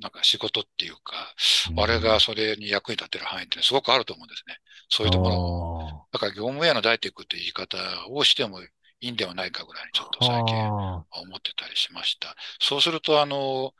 [0.00, 1.34] なんか仕事っていうか、
[1.76, 4.58] 我々がそれに役に立てる範囲ってすごくあると思うんですね。
[4.88, 7.76] そういうところだから業務ウェアのダイテックって言い方
[8.08, 8.68] をしてもい
[9.00, 11.04] いんではないかぐらいにちょっと最近思
[11.36, 12.34] ってたりしました。
[12.60, 13.72] そうすると、あの、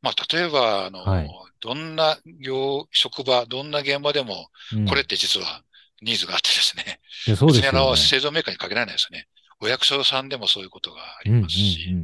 [0.00, 4.48] まあ、例えば、あの、はい、どんな業、職場、どんな現場でも、
[4.88, 5.62] これって実は
[6.02, 7.00] ニーズがあってですね。
[7.28, 7.68] うん、そうですね。
[7.68, 9.26] 別にあの、製造メーカーに限らないですね。
[9.60, 11.94] お役所さんでもそういうことがありますし、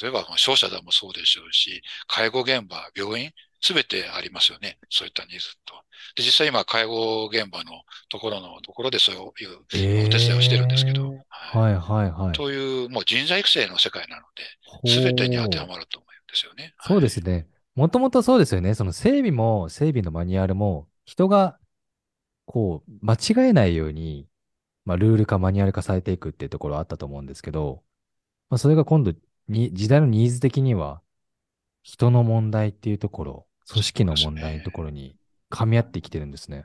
[0.00, 4.78] 例えば商社でもそうでしょうし、介護現場、病院、すべてありますよね。
[4.88, 5.74] そういったニーズと。
[6.16, 11.14] で、実際今、介護現場のところのところでそういうお手伝いをしてるんですけど、
[11.54, 14.22] えー、はい、はいはいという、もう人材育成の世界なの
[14.84, 16.74] で、すべてに当てはまると思うんですよね。
[16.82, 17.48] そうですね。
[17.74, 18.74] もともとそうですよね。
[18.74, 21.58] その整備も、整備のマニュアルも、人が、
[22.44, 24.26] こう、間違えないように、
[24.84, 27.82] まあ、ルール化、マニュアル化されていくっていうところあったと思うんですけど、
[28.50, 29.12] まあ、それが今度
[29.48, 31.02] に、時代のニーズ的には、
[31.82, 35.16] 人の問題っていうところ、組織の問題のところに
[35.50, 36.64] 噛み合ってきてるんですね。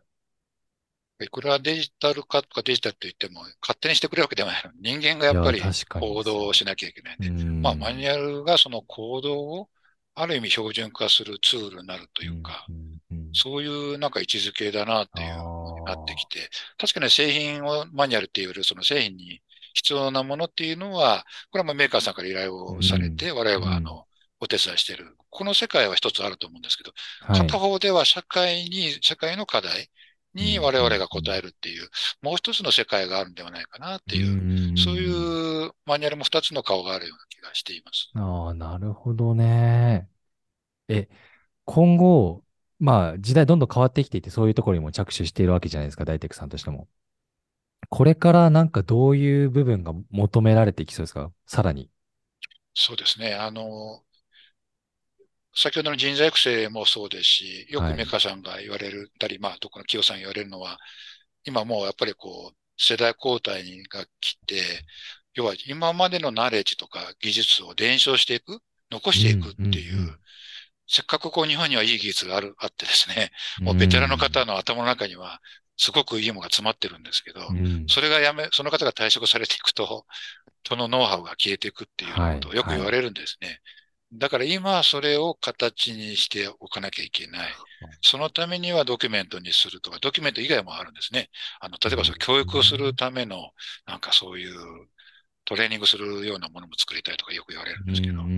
[1.22, 4.72] いくらデジタル化とかデジタルと言っても、勝手にしてくれるわけではないの。
[4.82, 7.30] 人間がやっぱり行動をしなきゃいけないんで、
[7.62, 9.70] まあ、マニュアルがその行動を
[10.16, 12.66] ある意味標準化するツールになるというか、
[13.34, 15.38] そういうなんか位置づけだなっていうふ
[15.78, 19.42] うになってきて、確かに製品をマニュアルっていうその製品に
[19.74, 24.06] 必要なものっていうのは、これはメーカーさんから依頼をされて、我々はあの、
[24.40, 25.16] お手伝いしている。
[25.30, 26.92] この世界は一つあると思うんですけど、
[27.32, 29.90] 片方では社会に、社会の課題
[30.34, 31.90] に我々が答えるっていう、
[32.22, 38.12] もう一つの世界があるんではないかなっていう、そういうマニュアルも二つの顔があるような気がしています。
[38.16, 40.10] ああ、なるほどね。
[40.88, 41.10] え、
[41.66, 42.44] 今後、
[42.80, 46.88] まあ時代どんどん変わってきていて、そういうところにも着手しているわけじゃないですか、大テクさんとしても。
[47.90, 51.32] これからなんかどういう部分が求められていきそうですか？
[51.46, 51.90] さらに。
[52.74, 53.36] そうですね。
[53.36, 54.02] あの、
[55.56, 60.80] 先ほどの人材育成もそうですし、よくメカさんが言われたり、はい、まあ、どこの企業さん言われるのは、
[61.46, 64.56] 今もうやっぱりこう、世代交代が来て、
[65.36, 68.60] 要は今までのナレッジとか技術を伝承していく、
[68.92, 70.18] 残していくっていう、うんうんうん、
[70.88, 75.40] せっかくこう日本にはいい技術がある、あってですね、もうベテランの方の頭の中には、
[75.78, 80.06] すごくいいものが詰まってるんですけど、うん、それがやめ、その方が退職されていくと、
[80.68, 83.48] そのノウハウが消えていくっていうことをよく言われるんですね。
[83.48, 83.62] はいはい、
[84.20, 87.52] だから今それを形にしておかなきゃいけない。
[88.02, 91.30] そのためにはドキュメントにするとか、ドキュメント以外もあるんですね。
[91.60, 93.52] あの、例えばその教育をするための、
[93.86, 94.88] なんかそういう
[95.46, 98.32] トレーニングするようなものも作りたいとかよく言われるんですけど、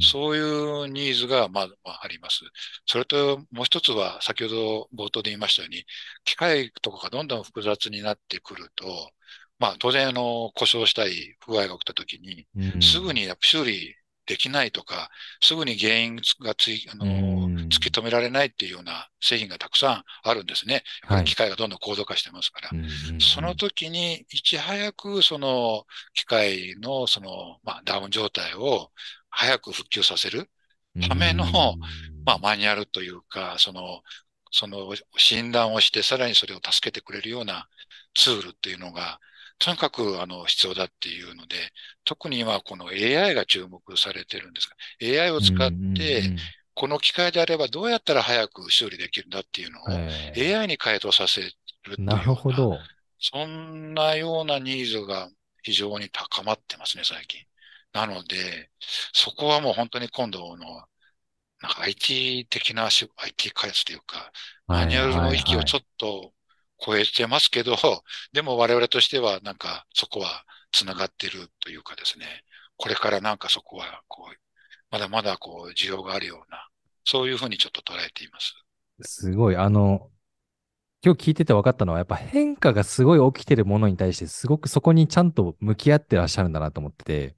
[0.00, 2.40] そういうニーズがままああります。
[2.86, 5.84] それともう一つは先ほど冒頭で言いましたように、
[6.24, 9.12] 機械とかがどんどん複雑になってくると、
[9.58, 12.46] まあ当然あの故障したり不具合が起きた時に、
[12.82, 13.94] すぐに修理
[14.26, 15.10] できないとか、
[15.40, 20.82] すぐに原因がつい、あの、突き止められないっていうような製品がたくさんあるんですね。
[21.24, 22.70] 機械がどんどん高度化してますから。
[23.20, 28.90] その時に、いち早くその機械のその、まあ、ダウン状態を
[29.30, 30.50] 早く復旧させる
[31.08, 31.44] ための、
[32.24, 34.02] まあ、マニュアルというか、その、
[34.50, 37.68] その診断をして、さらにそれを助けてくれるような
[38.14, 39.18] ツールっていうのが、
[39.58, 41.56] とにかくあの必要だっていうので、
[42.04, 44.68] 特に今この AI が注目されてるんです
[45.00, 46.34] が、AI を使って、
[46.74, 52.78] この機械であればどうやったら早く修理できるんだっていうのを AI に回答させるっていうなるほど。
[53.18, 55.28] そんなようなニーズが
[55.62, 57.40] 非常に高まってますね、最近。
[57.92, 58.70] なので、
[59.12, 60.64] そこはもう本当に今度の、
[61.60, 64.32] なんか IT 的な IT 開発というか、
[64.66, 66.32] マニュアルの域をちょっと
[66.84, 67.76] 超えてますけど、
[68.32, 72.26] でも我々としてはなんかそこは繋がってるというかですね、
[72.76, 74.36] これからなんかそこはこう、
[74.92, 76.68] まだまだこう需要があるような、
[77.04, 78.54] そういうふうにちょっと捉えています。
[79.00, 80.10] すごい、あの、
[81.02, 87.36] 今日聞いてて分かったのは、やっぱ変化がすごい起きてるものに対して、すごくそこにちゃんと向き合ってらっしゃるんだなと思ってて、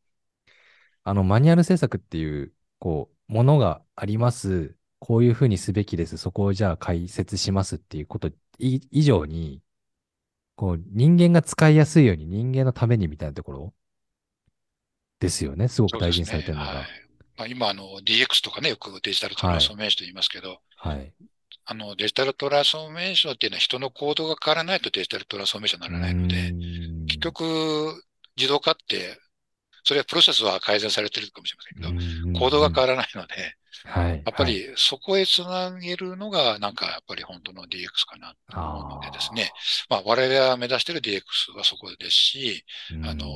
[1.05, 4.77] あの、マニュアル制作っていう、こう、ものがあります。
[4.99, 6.17] こういうふうにすべきです。
[6.17, 9.63] そこをじゃあ解説しますっていうこと以上に、
[10.57, 13.75] こう、人間が使いやすいように人間のためにみたいなところ
[15.21, 15.69] ですよね。
[15.69, 17.04] すごく大事にされてるのが。
[17.37, 21.13] まあ、今、あの、DX とかね、よくデジタルトランスフォーメーションと言いますけど、はい。
[21.67, 26.53] あの、デジタルトランスフォーメーションっていうのは人の行動が変わらないとデジタルトランスフォーメーションにならないので、
[27.07, 28.05] 結局、
[28.37, 29.19] 自動化って
[29.85, 33.35] それはプロセスは改善されてるかもしれませんけど、行動が変わらないので、
[33.85, 39.53] はい、やっぱりそこへつなげるのが、なんかやっぱり本当の DX かなと思うのでですね、
[39.91, 42.65] まあ我々が目指している DX はそこですし、
[43.05, 43.27] あの、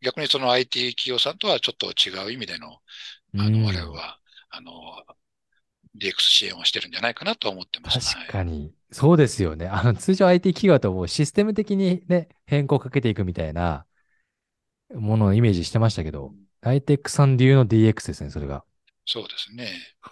[0.00, 2.78] 逆にその IT 企業さんとはちょっと違う意味での
[3.36, 4.20] あの、うん我々は、
[4.50, 4.72] あの、
[5.96, 8.00] DX 支援をしてるんじゃないかなと思ってます。
[8.02, 8.74] 確かに。
[8.92, 9.66] そうですよね。
[9.68, 13.86] あの、通常 IT 企業だともうシステム的にね、変更かけていくみたいな
[14.94, 18.64] ものをイメージしてましたけど、ハイテックさん流の DX ですね、それが。
[19.06, 19.68] そうですね。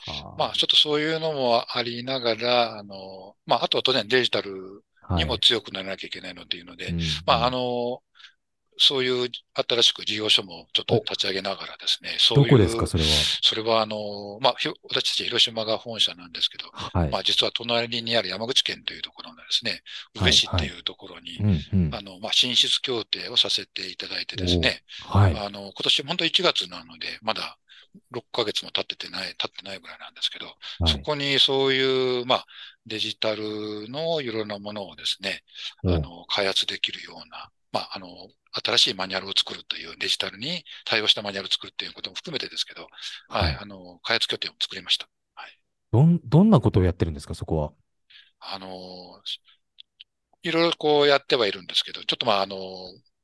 [0.07, 8.03] はまあ、ちょっとそういうのもありながら、あの、まあ、あとは当然デジタルあにも強くならなきゃいけないのっていうので、うんまあ、あうんの、
[8.79, 13.11] そういう新しく事業所もちょっと立ち上げながらですね、そういう、どこですか、それは？
[13.43, 17.11] それはあの、まあ、私たち広島が本社なんですけど、はい。
[17.11, 19.83] まあ、実は隣にある山口県というところのですね、
[20.15, 21.39] 宇部市っていうところに。
[21.93, 25.37] あの、まあ、進出協定をさせていただいてですね、はい。
[25.39, 27.59] あの、今年本当1月なので、まだ
[28.13, 30.53] 6ヶ月も経っててない、経ってないぐらいなんですけど、は
[30.89, 30.93] い。
[30.93, 32.47] そこにそういう、まあ、
[32.87, 35.43] デジタルのいろんなものをですね、
[35.85, 38.07] おあの、開発できるような、まあ、あの、
[38.53, 42.89] 新しいマニュアルを作るという、デジタルに対応したマニュアルを作るということも含めてですけど、
[43.29, 45.09] はい、はいあの、開発拠点を作りました。
[45.91, 47.73] どん、どんなことをやってるんですか、そこは？
[48.41, 48.69] あの、
[50.43, 52.57] いろいろこうやってはいるんですけど、ちょっとまあ、あの、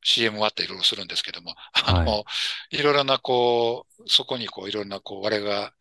[0.02, 2.24] CM はあっていろいろするんですけども、あの、
[2.70, 5.72] いろいろなこう、そこにこう、いろんなこう、我が、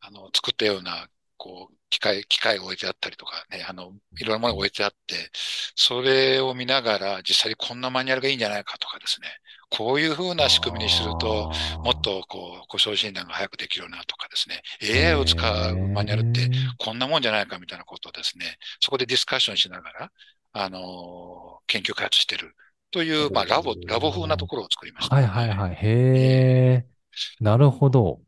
[0.00, 5.30] あの、作ったような、こう、機械、機械を置いてあったりとかね、あの、いろんなものが置いてあって、
[5.74, 9.28] それを見ながら、実際にこんなマニュアルがいいんじゃないかとかですね、
[9.70, 11.48] こういうふうな仕組みにすると、
[11.82, 20.12] もっとこう、故障診断が早くできるなとかですね、AI を使うマニュアルってこんなもんじゃないかみたいなことをですね、そこでディスカッションしながら、
[20.52, 22.54] あの研究開発してる
[22.90, 25.16] という、まあ、ラボ、ラボ風なところを作りました。
[25.16, 25.74] はいはいはい。
[25.74, 25.78] へ
[26.84, 26.86] え。
[27.40, 28.22] なるほど。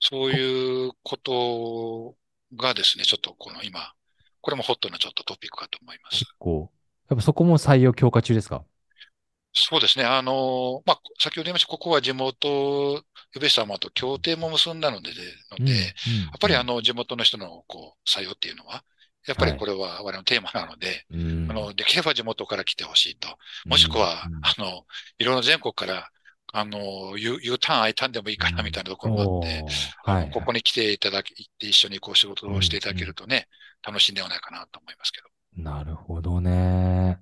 [0.00, 2.16] そういうこと
[2.56, 3.92] がですね、ちょっとこの今、
[4.40, 6.18] これもホットなちょっとトピックかと思います。
[6.20, 6.70] 結構。
[7.08, 8.64] やっぱそこも採用強化中ですか？
[9.54, 10.04] そうですね。
[10.06, 13.04] あの、まあ、先ほど言いました、ここは地元、
[13.36, 15.10] 宇部様と協定も結んだので、
[15.58, 15.92] ので、やっ
[16.40, 18.82] ぱりあの、の、地元の人のこう、採用っていうのは、
[19.26, 23.28] やっぱりこれは我々のテーマなので、うんあの、できれば地元から来てほしいと。
[23.66, 24.86] もしくは、うんあの、
[25.18, 26.08] いろんな全国から、
[26.54, 29.64] あの、U, U ターン、I ターンでもいいかなみたいなところもあって、
[30.04, 30.30] はい。
[30.30, 33.48] ここに来ていただき、行って一緒にこう仕事をしていただけるとね、
[33.82, 35.28] 楽しいんではないかなと思いますけど。
[35.62, 37.18] なるほどね。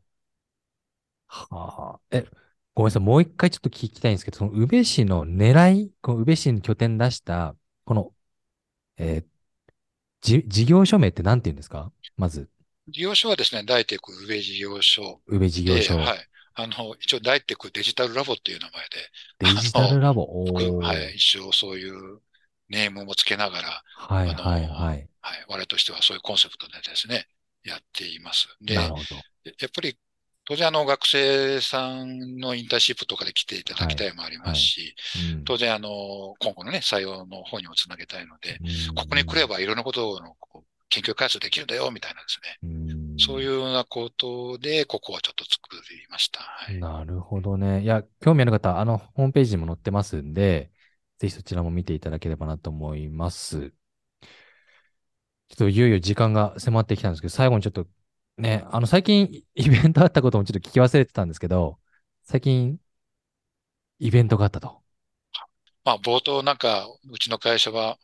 [1.29, 2.01] はあ。
[2.11, 2.27] え、
[2.75, 3.03] ごめんなさい。
[3.03, 7.55] もう一回ちょっと聞きたいんですけど、その宇部市の狙い、この宇部市に拠点出した、
[7.85, 8.13] この、
[8.97, 9.25] えー
[10.23, 11.91] じ、事業所名って何て言うんですか？
[12.17, 12.51] まず、
[12.89, 15.97] 事業所はですね、大テク上事業所宇部事業で、所。
[15.97, 16.29] はい。
[16.63, 20.45] あの、一応大テクデジタルラボっていう名前デジタルラボ？
[20.81, 22.21] はい、一応そういう
[22.69, 25.09] ネームもつけながら、はいはいはい。
[25.23, 27.27] はい、我々としてはそういうコンセプトでですね、
[27.65, 28.49] やっています。
[28.61, 29.17] で、やなるほど。
[29.17, 29.97] っぱり、
[30.47, 34.95] 当然あの学生さんのインターンシップとかで来ていただきたいもありますし、
[35.35, 38.59] うん当然あの、今後のね、採用の方にもつなげたいので、
[38.89, 42.59] うんここに来ればいろんなことのこう研究開発できるんだよ、みたいなですね。
[42.63, 46.41] うんそういうようなことで、ここはちょっと作りました。
[46.41, 46.81] はい。
[46.81, 47.83] なるほどね。
[47.83, 50.73] いや、興味ある方、あの、ホームページにも載ってますんで、
[51.19, 53.75] ぜひそちらも見ていただければなと思います。
[55.49, 57.87] ちょっといよいよ時間が迫ってきたんですけど、最後にちょっと
[58.39, 61.79] ね、あの、最近 イベントあったこともちょっと聞き忘れてたんですけど、
[62.23, 62.79] 最近、
[64.01, 64.83] イベントがあったと。
[65.85, 67.99] まあ、冒頭なんか、うちの会社は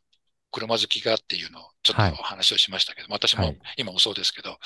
[0.61, 2.13] 車好きがっていうのをちょっはい。
[2.17, 3.59] と話をしましたけど、私もはい。
[3.77, 4.59] 今もそうですけど、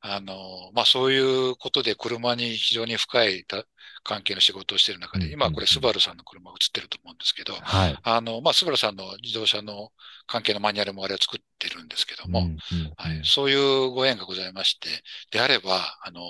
[0.00, 1.18] あの、まあそうい
[1.50, 3.64] うことで車に非常に深いた
[4.04, 7.96] 関係の仕事をしている中で、うん今これうんスバルさんの車が映ってると思うんですけど、はい。
[8.02, 9.90] あの、まあスバルさんの自動車の
[10.26, 12.56] 関係のマニュアルもあれを作ってるんですけども、うんうん
[12.96, 14.88] はい、そういうご縁がございまして、
[15.30, 16.20] であれば、あの、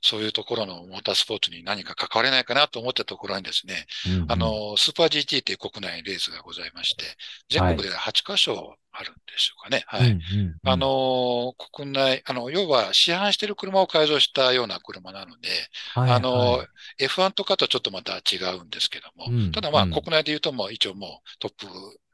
[0.00, 4.32] そういうところのモータースポーツに何か関われないかなと思ったところにですね、うんうん。
[4.32, 7.04] あの、スーパー GT っていう国内レースがございまして、
[7.50, 9.84] 全国で8カ所あるんでしょうかね。
[9.86, 10.10] はい。
[10.10, 10.56] うんうんうん。
[10.64, 15.48] あの、国内、あの、要は市販している車を改造したような車なので、
[15.94, 16.64] はいあのは
[16.98, 19.90] い、F1 とかとちょっとまた違うんですけども、うんただまあうん。
[19.90, 21.66] 国内で言うともう一応もうトップ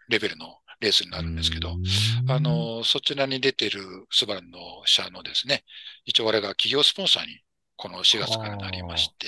[0.09, 2.31] レベルのレースになるんですけど、うん。
[2.31, 5.65] あの、そちらに出てるスバルの社のですね、
[6.05, 7.41] 一応我々が企業スポンサーに
[7.77, 9.27] この4月からなりまして、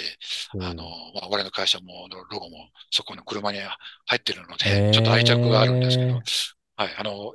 [0.61, 0.85] あの、
[1.15, 3.59] まあ、我々の会社も、ロゴもそこの車に
[4.07, 6.21] 入ってるので、ちょっと愛着があるんですけど、
[6.77, 7.35] はい、あの、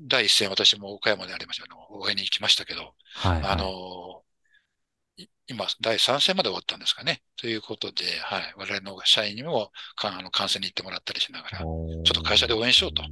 [0.00, 3.52] 第一戦私も岡山でありました、あの、応援に行きましたけど、はいはい。
[3.52, 4.22] あの、
[5.16, 7.22] い今、第3戦まで終わったんですかね。
[7.36, 13.02] ということで、はい、我々の社員にも、かあの、観戦に行ってもらったりしながら、ちょっと会社で応援しようと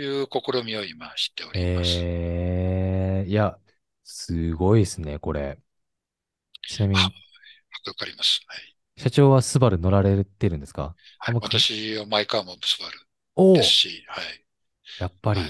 [0.00, 1.98] いう試みを今知っております。
[1.98, 3.58] えー、いや、
[4.04, 5.60] すごいですね、これ。
[6.68, 7.04] ちなみに、あ
[7.88, 8.40] わかります。
[8.46, 8.76] はい。
[8.96, 10.94] 社長はスバル乗られてるんですか？
[11.18, 12.98] はい、僕私はマイカーもスバル
[13.54, 14.44] ですし、はい。
[14.98, 15.40] やっぱり。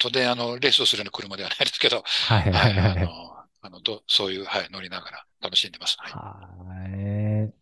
[0.00, 3.14] 当然、あの、レースをするような車ではないですけど、 はいははいい、はいはい。
[3.62, 5.96] あの、あのどそういう、はい、乗りながら楽しんでます。
[5.98, 6.18] はい。
[6.58, 7.54] はい。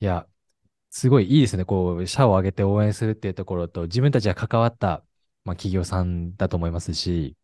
[0.00, 0.28] いや、
[0.90, 1.64] すごいいいですね。
[1.66, 5.04] こう、社を挙げて応援するっていうところと、自分たちが関わった、
[5.46, 7.36] まあ、企業さんだと思いますし、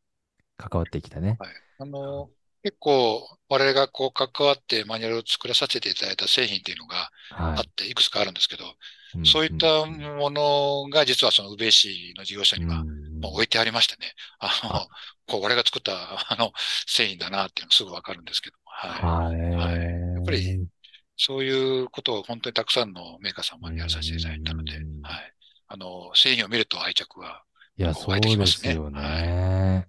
[0.56, 1.36] 関わってきたね。
[1.38, 1.50] はい。
[1.78, 2.30] あの、
[2.64, 9.26] 結構、我々がこう関わってマニュアルを作らさせていただいた製品っていうのがはあって、いくつかあるんですけど、い。
[9.26, 12.84] そういったうんものが実はその宇部市の事業者には
[13.22, 14.88] 置いてありましてね、あのあ、
[15.26, 15.92] こう、我々が作った
[16.32, 16.52] あの
[16.86, 19.02] 製品だなっていうのすぐわかるんですけど、はい。
[19.02, 19.78] はい。
[19.78, 20.68] はいやっぱり
[21.16, 25.34] そういうことを本当にたくさんのメーカー様にやらさせていただいたのでうん、はい。
[25.68, 27.42] あの、製品を見ると愛着は、
[27.76, 29.88] いや、そうですよね。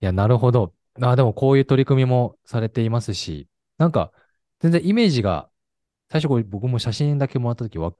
[0.00, 0.74] いや、なるほど。
[1.00, 3.48] あ、でもこういう取り組みもされていますし、
[3.78, 4.12] なんか、
[4.60, 5.48] 全然イメージが、
[6.10, 7.94] 最初これ僕も写真だけもらったときは、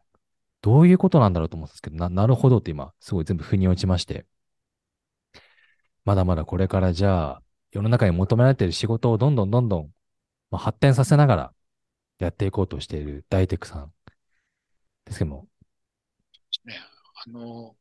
[0.61, 4.27] どういうことなんだろうと思ったんですけど、な、なるほどって今、すごい全部腑に落ちまして。
[6.05, 7.43] まだまだこれからじゃあ、
[7.73, 9.91] 世の中に求められている仕事をどんどんどんどん、
[10.51, 11.55] まあ、発展させながら
[12.19, 13.93] やっていこうとしている大テックさん
[15.05, 15.47] ですけども。
[16.65, 16.79] ね、
[17.27, 17.75] あの、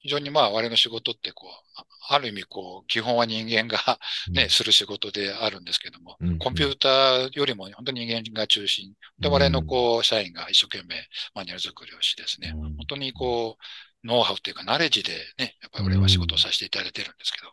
[0.00, 1.84] 非常にまあ我々の仕事ってこう、あ
[2.14, 3.78] ある意味こう、基本は人間が
[4.32, 8.94] ね、する仕事であるんですけども、うんコンピューターよりも本当に人間が中心。
[9.18, 12.76] で、我々のこう、社員が一生懸命マニュアル作りをしですね、うん。
[12.76, 17.52] 本当にこう、ノウハウというか、ナレッジでね、やっぱり俺は仕事をさせていただいてるんですけど、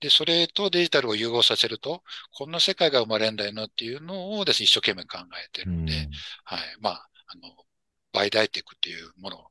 [0.00, 5.82] で、それとデジタルを融合させると、こんな世界が生まれるんだよなっていうのをですね、一生懸命考えてるうん。
[5.82, 6.08] んで、
[6.44, 6.60] はい。
[6.80, 7.54] まあ、あの、
[8.12, 9.50] バイダイテックっていうものを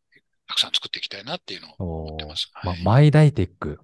[0.49, 2.51] たくさん作っていきたいなっていうのを思ってます。
[2.63, 3.79] まはい、マイダイテック。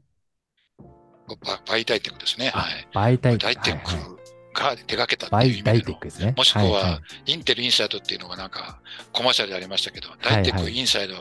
[1.27, 2.51] ババイダイテックですね。
[2.53, 2.87] あはい。
[2.93, 4.15] バイダイテッはいはいク
[4.55, 6.33] が手掛けたバっていう意味での、ですね。
[6.35, 8.79] もしくは、いいインテルインサイドっていうのがなんか
[9.11, 11.19] コマーシャルでありましたけど、はいダイテックインサイドっ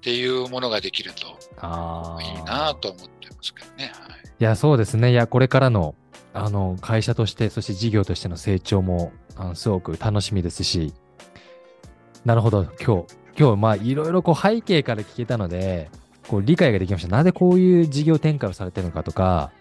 [0.00, 3.92] ていうものができるとあいいーなと思ってますけどね。
[3.92, 4.20] はい。
[4.38, 5.10] いや、そうですね。
[5.10, 5.94] いや、これからの、
[6.32, 10.94] あの、会社として、そして事業としての成長も、あのすごく楽しみですし、
[12.24, 15.90] なるほど、今日、今日、まあ、いろいろこう背景から聞けたので、
[16.28, 17.08] こう理解ができました。
[17.08, 19.52] なぜこういう事業展開をされてるのかとか、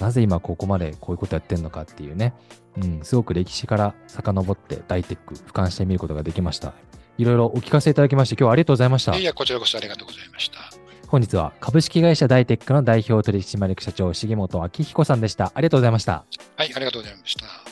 [0.00, 2.34] なぜ今ここまでこういうことやってるのかっていうね、
[2.76, 6.74] うん、すごく歴史から遡って大テック、俯瞰してみることができました。
[7.18, 9.22] いろいろお聞かせいただきまして、今日はありがとうございましたい。
[9.22, 10.58] や、こちらこそありがとうございました。
[11.06, 15.52] 本日は株式会社大テックの代表取締役社長、重本明彦さんでした。
[15.54, 16.24] ありがとうございました。
[16.56, 17.69] はい、ありがとうございました。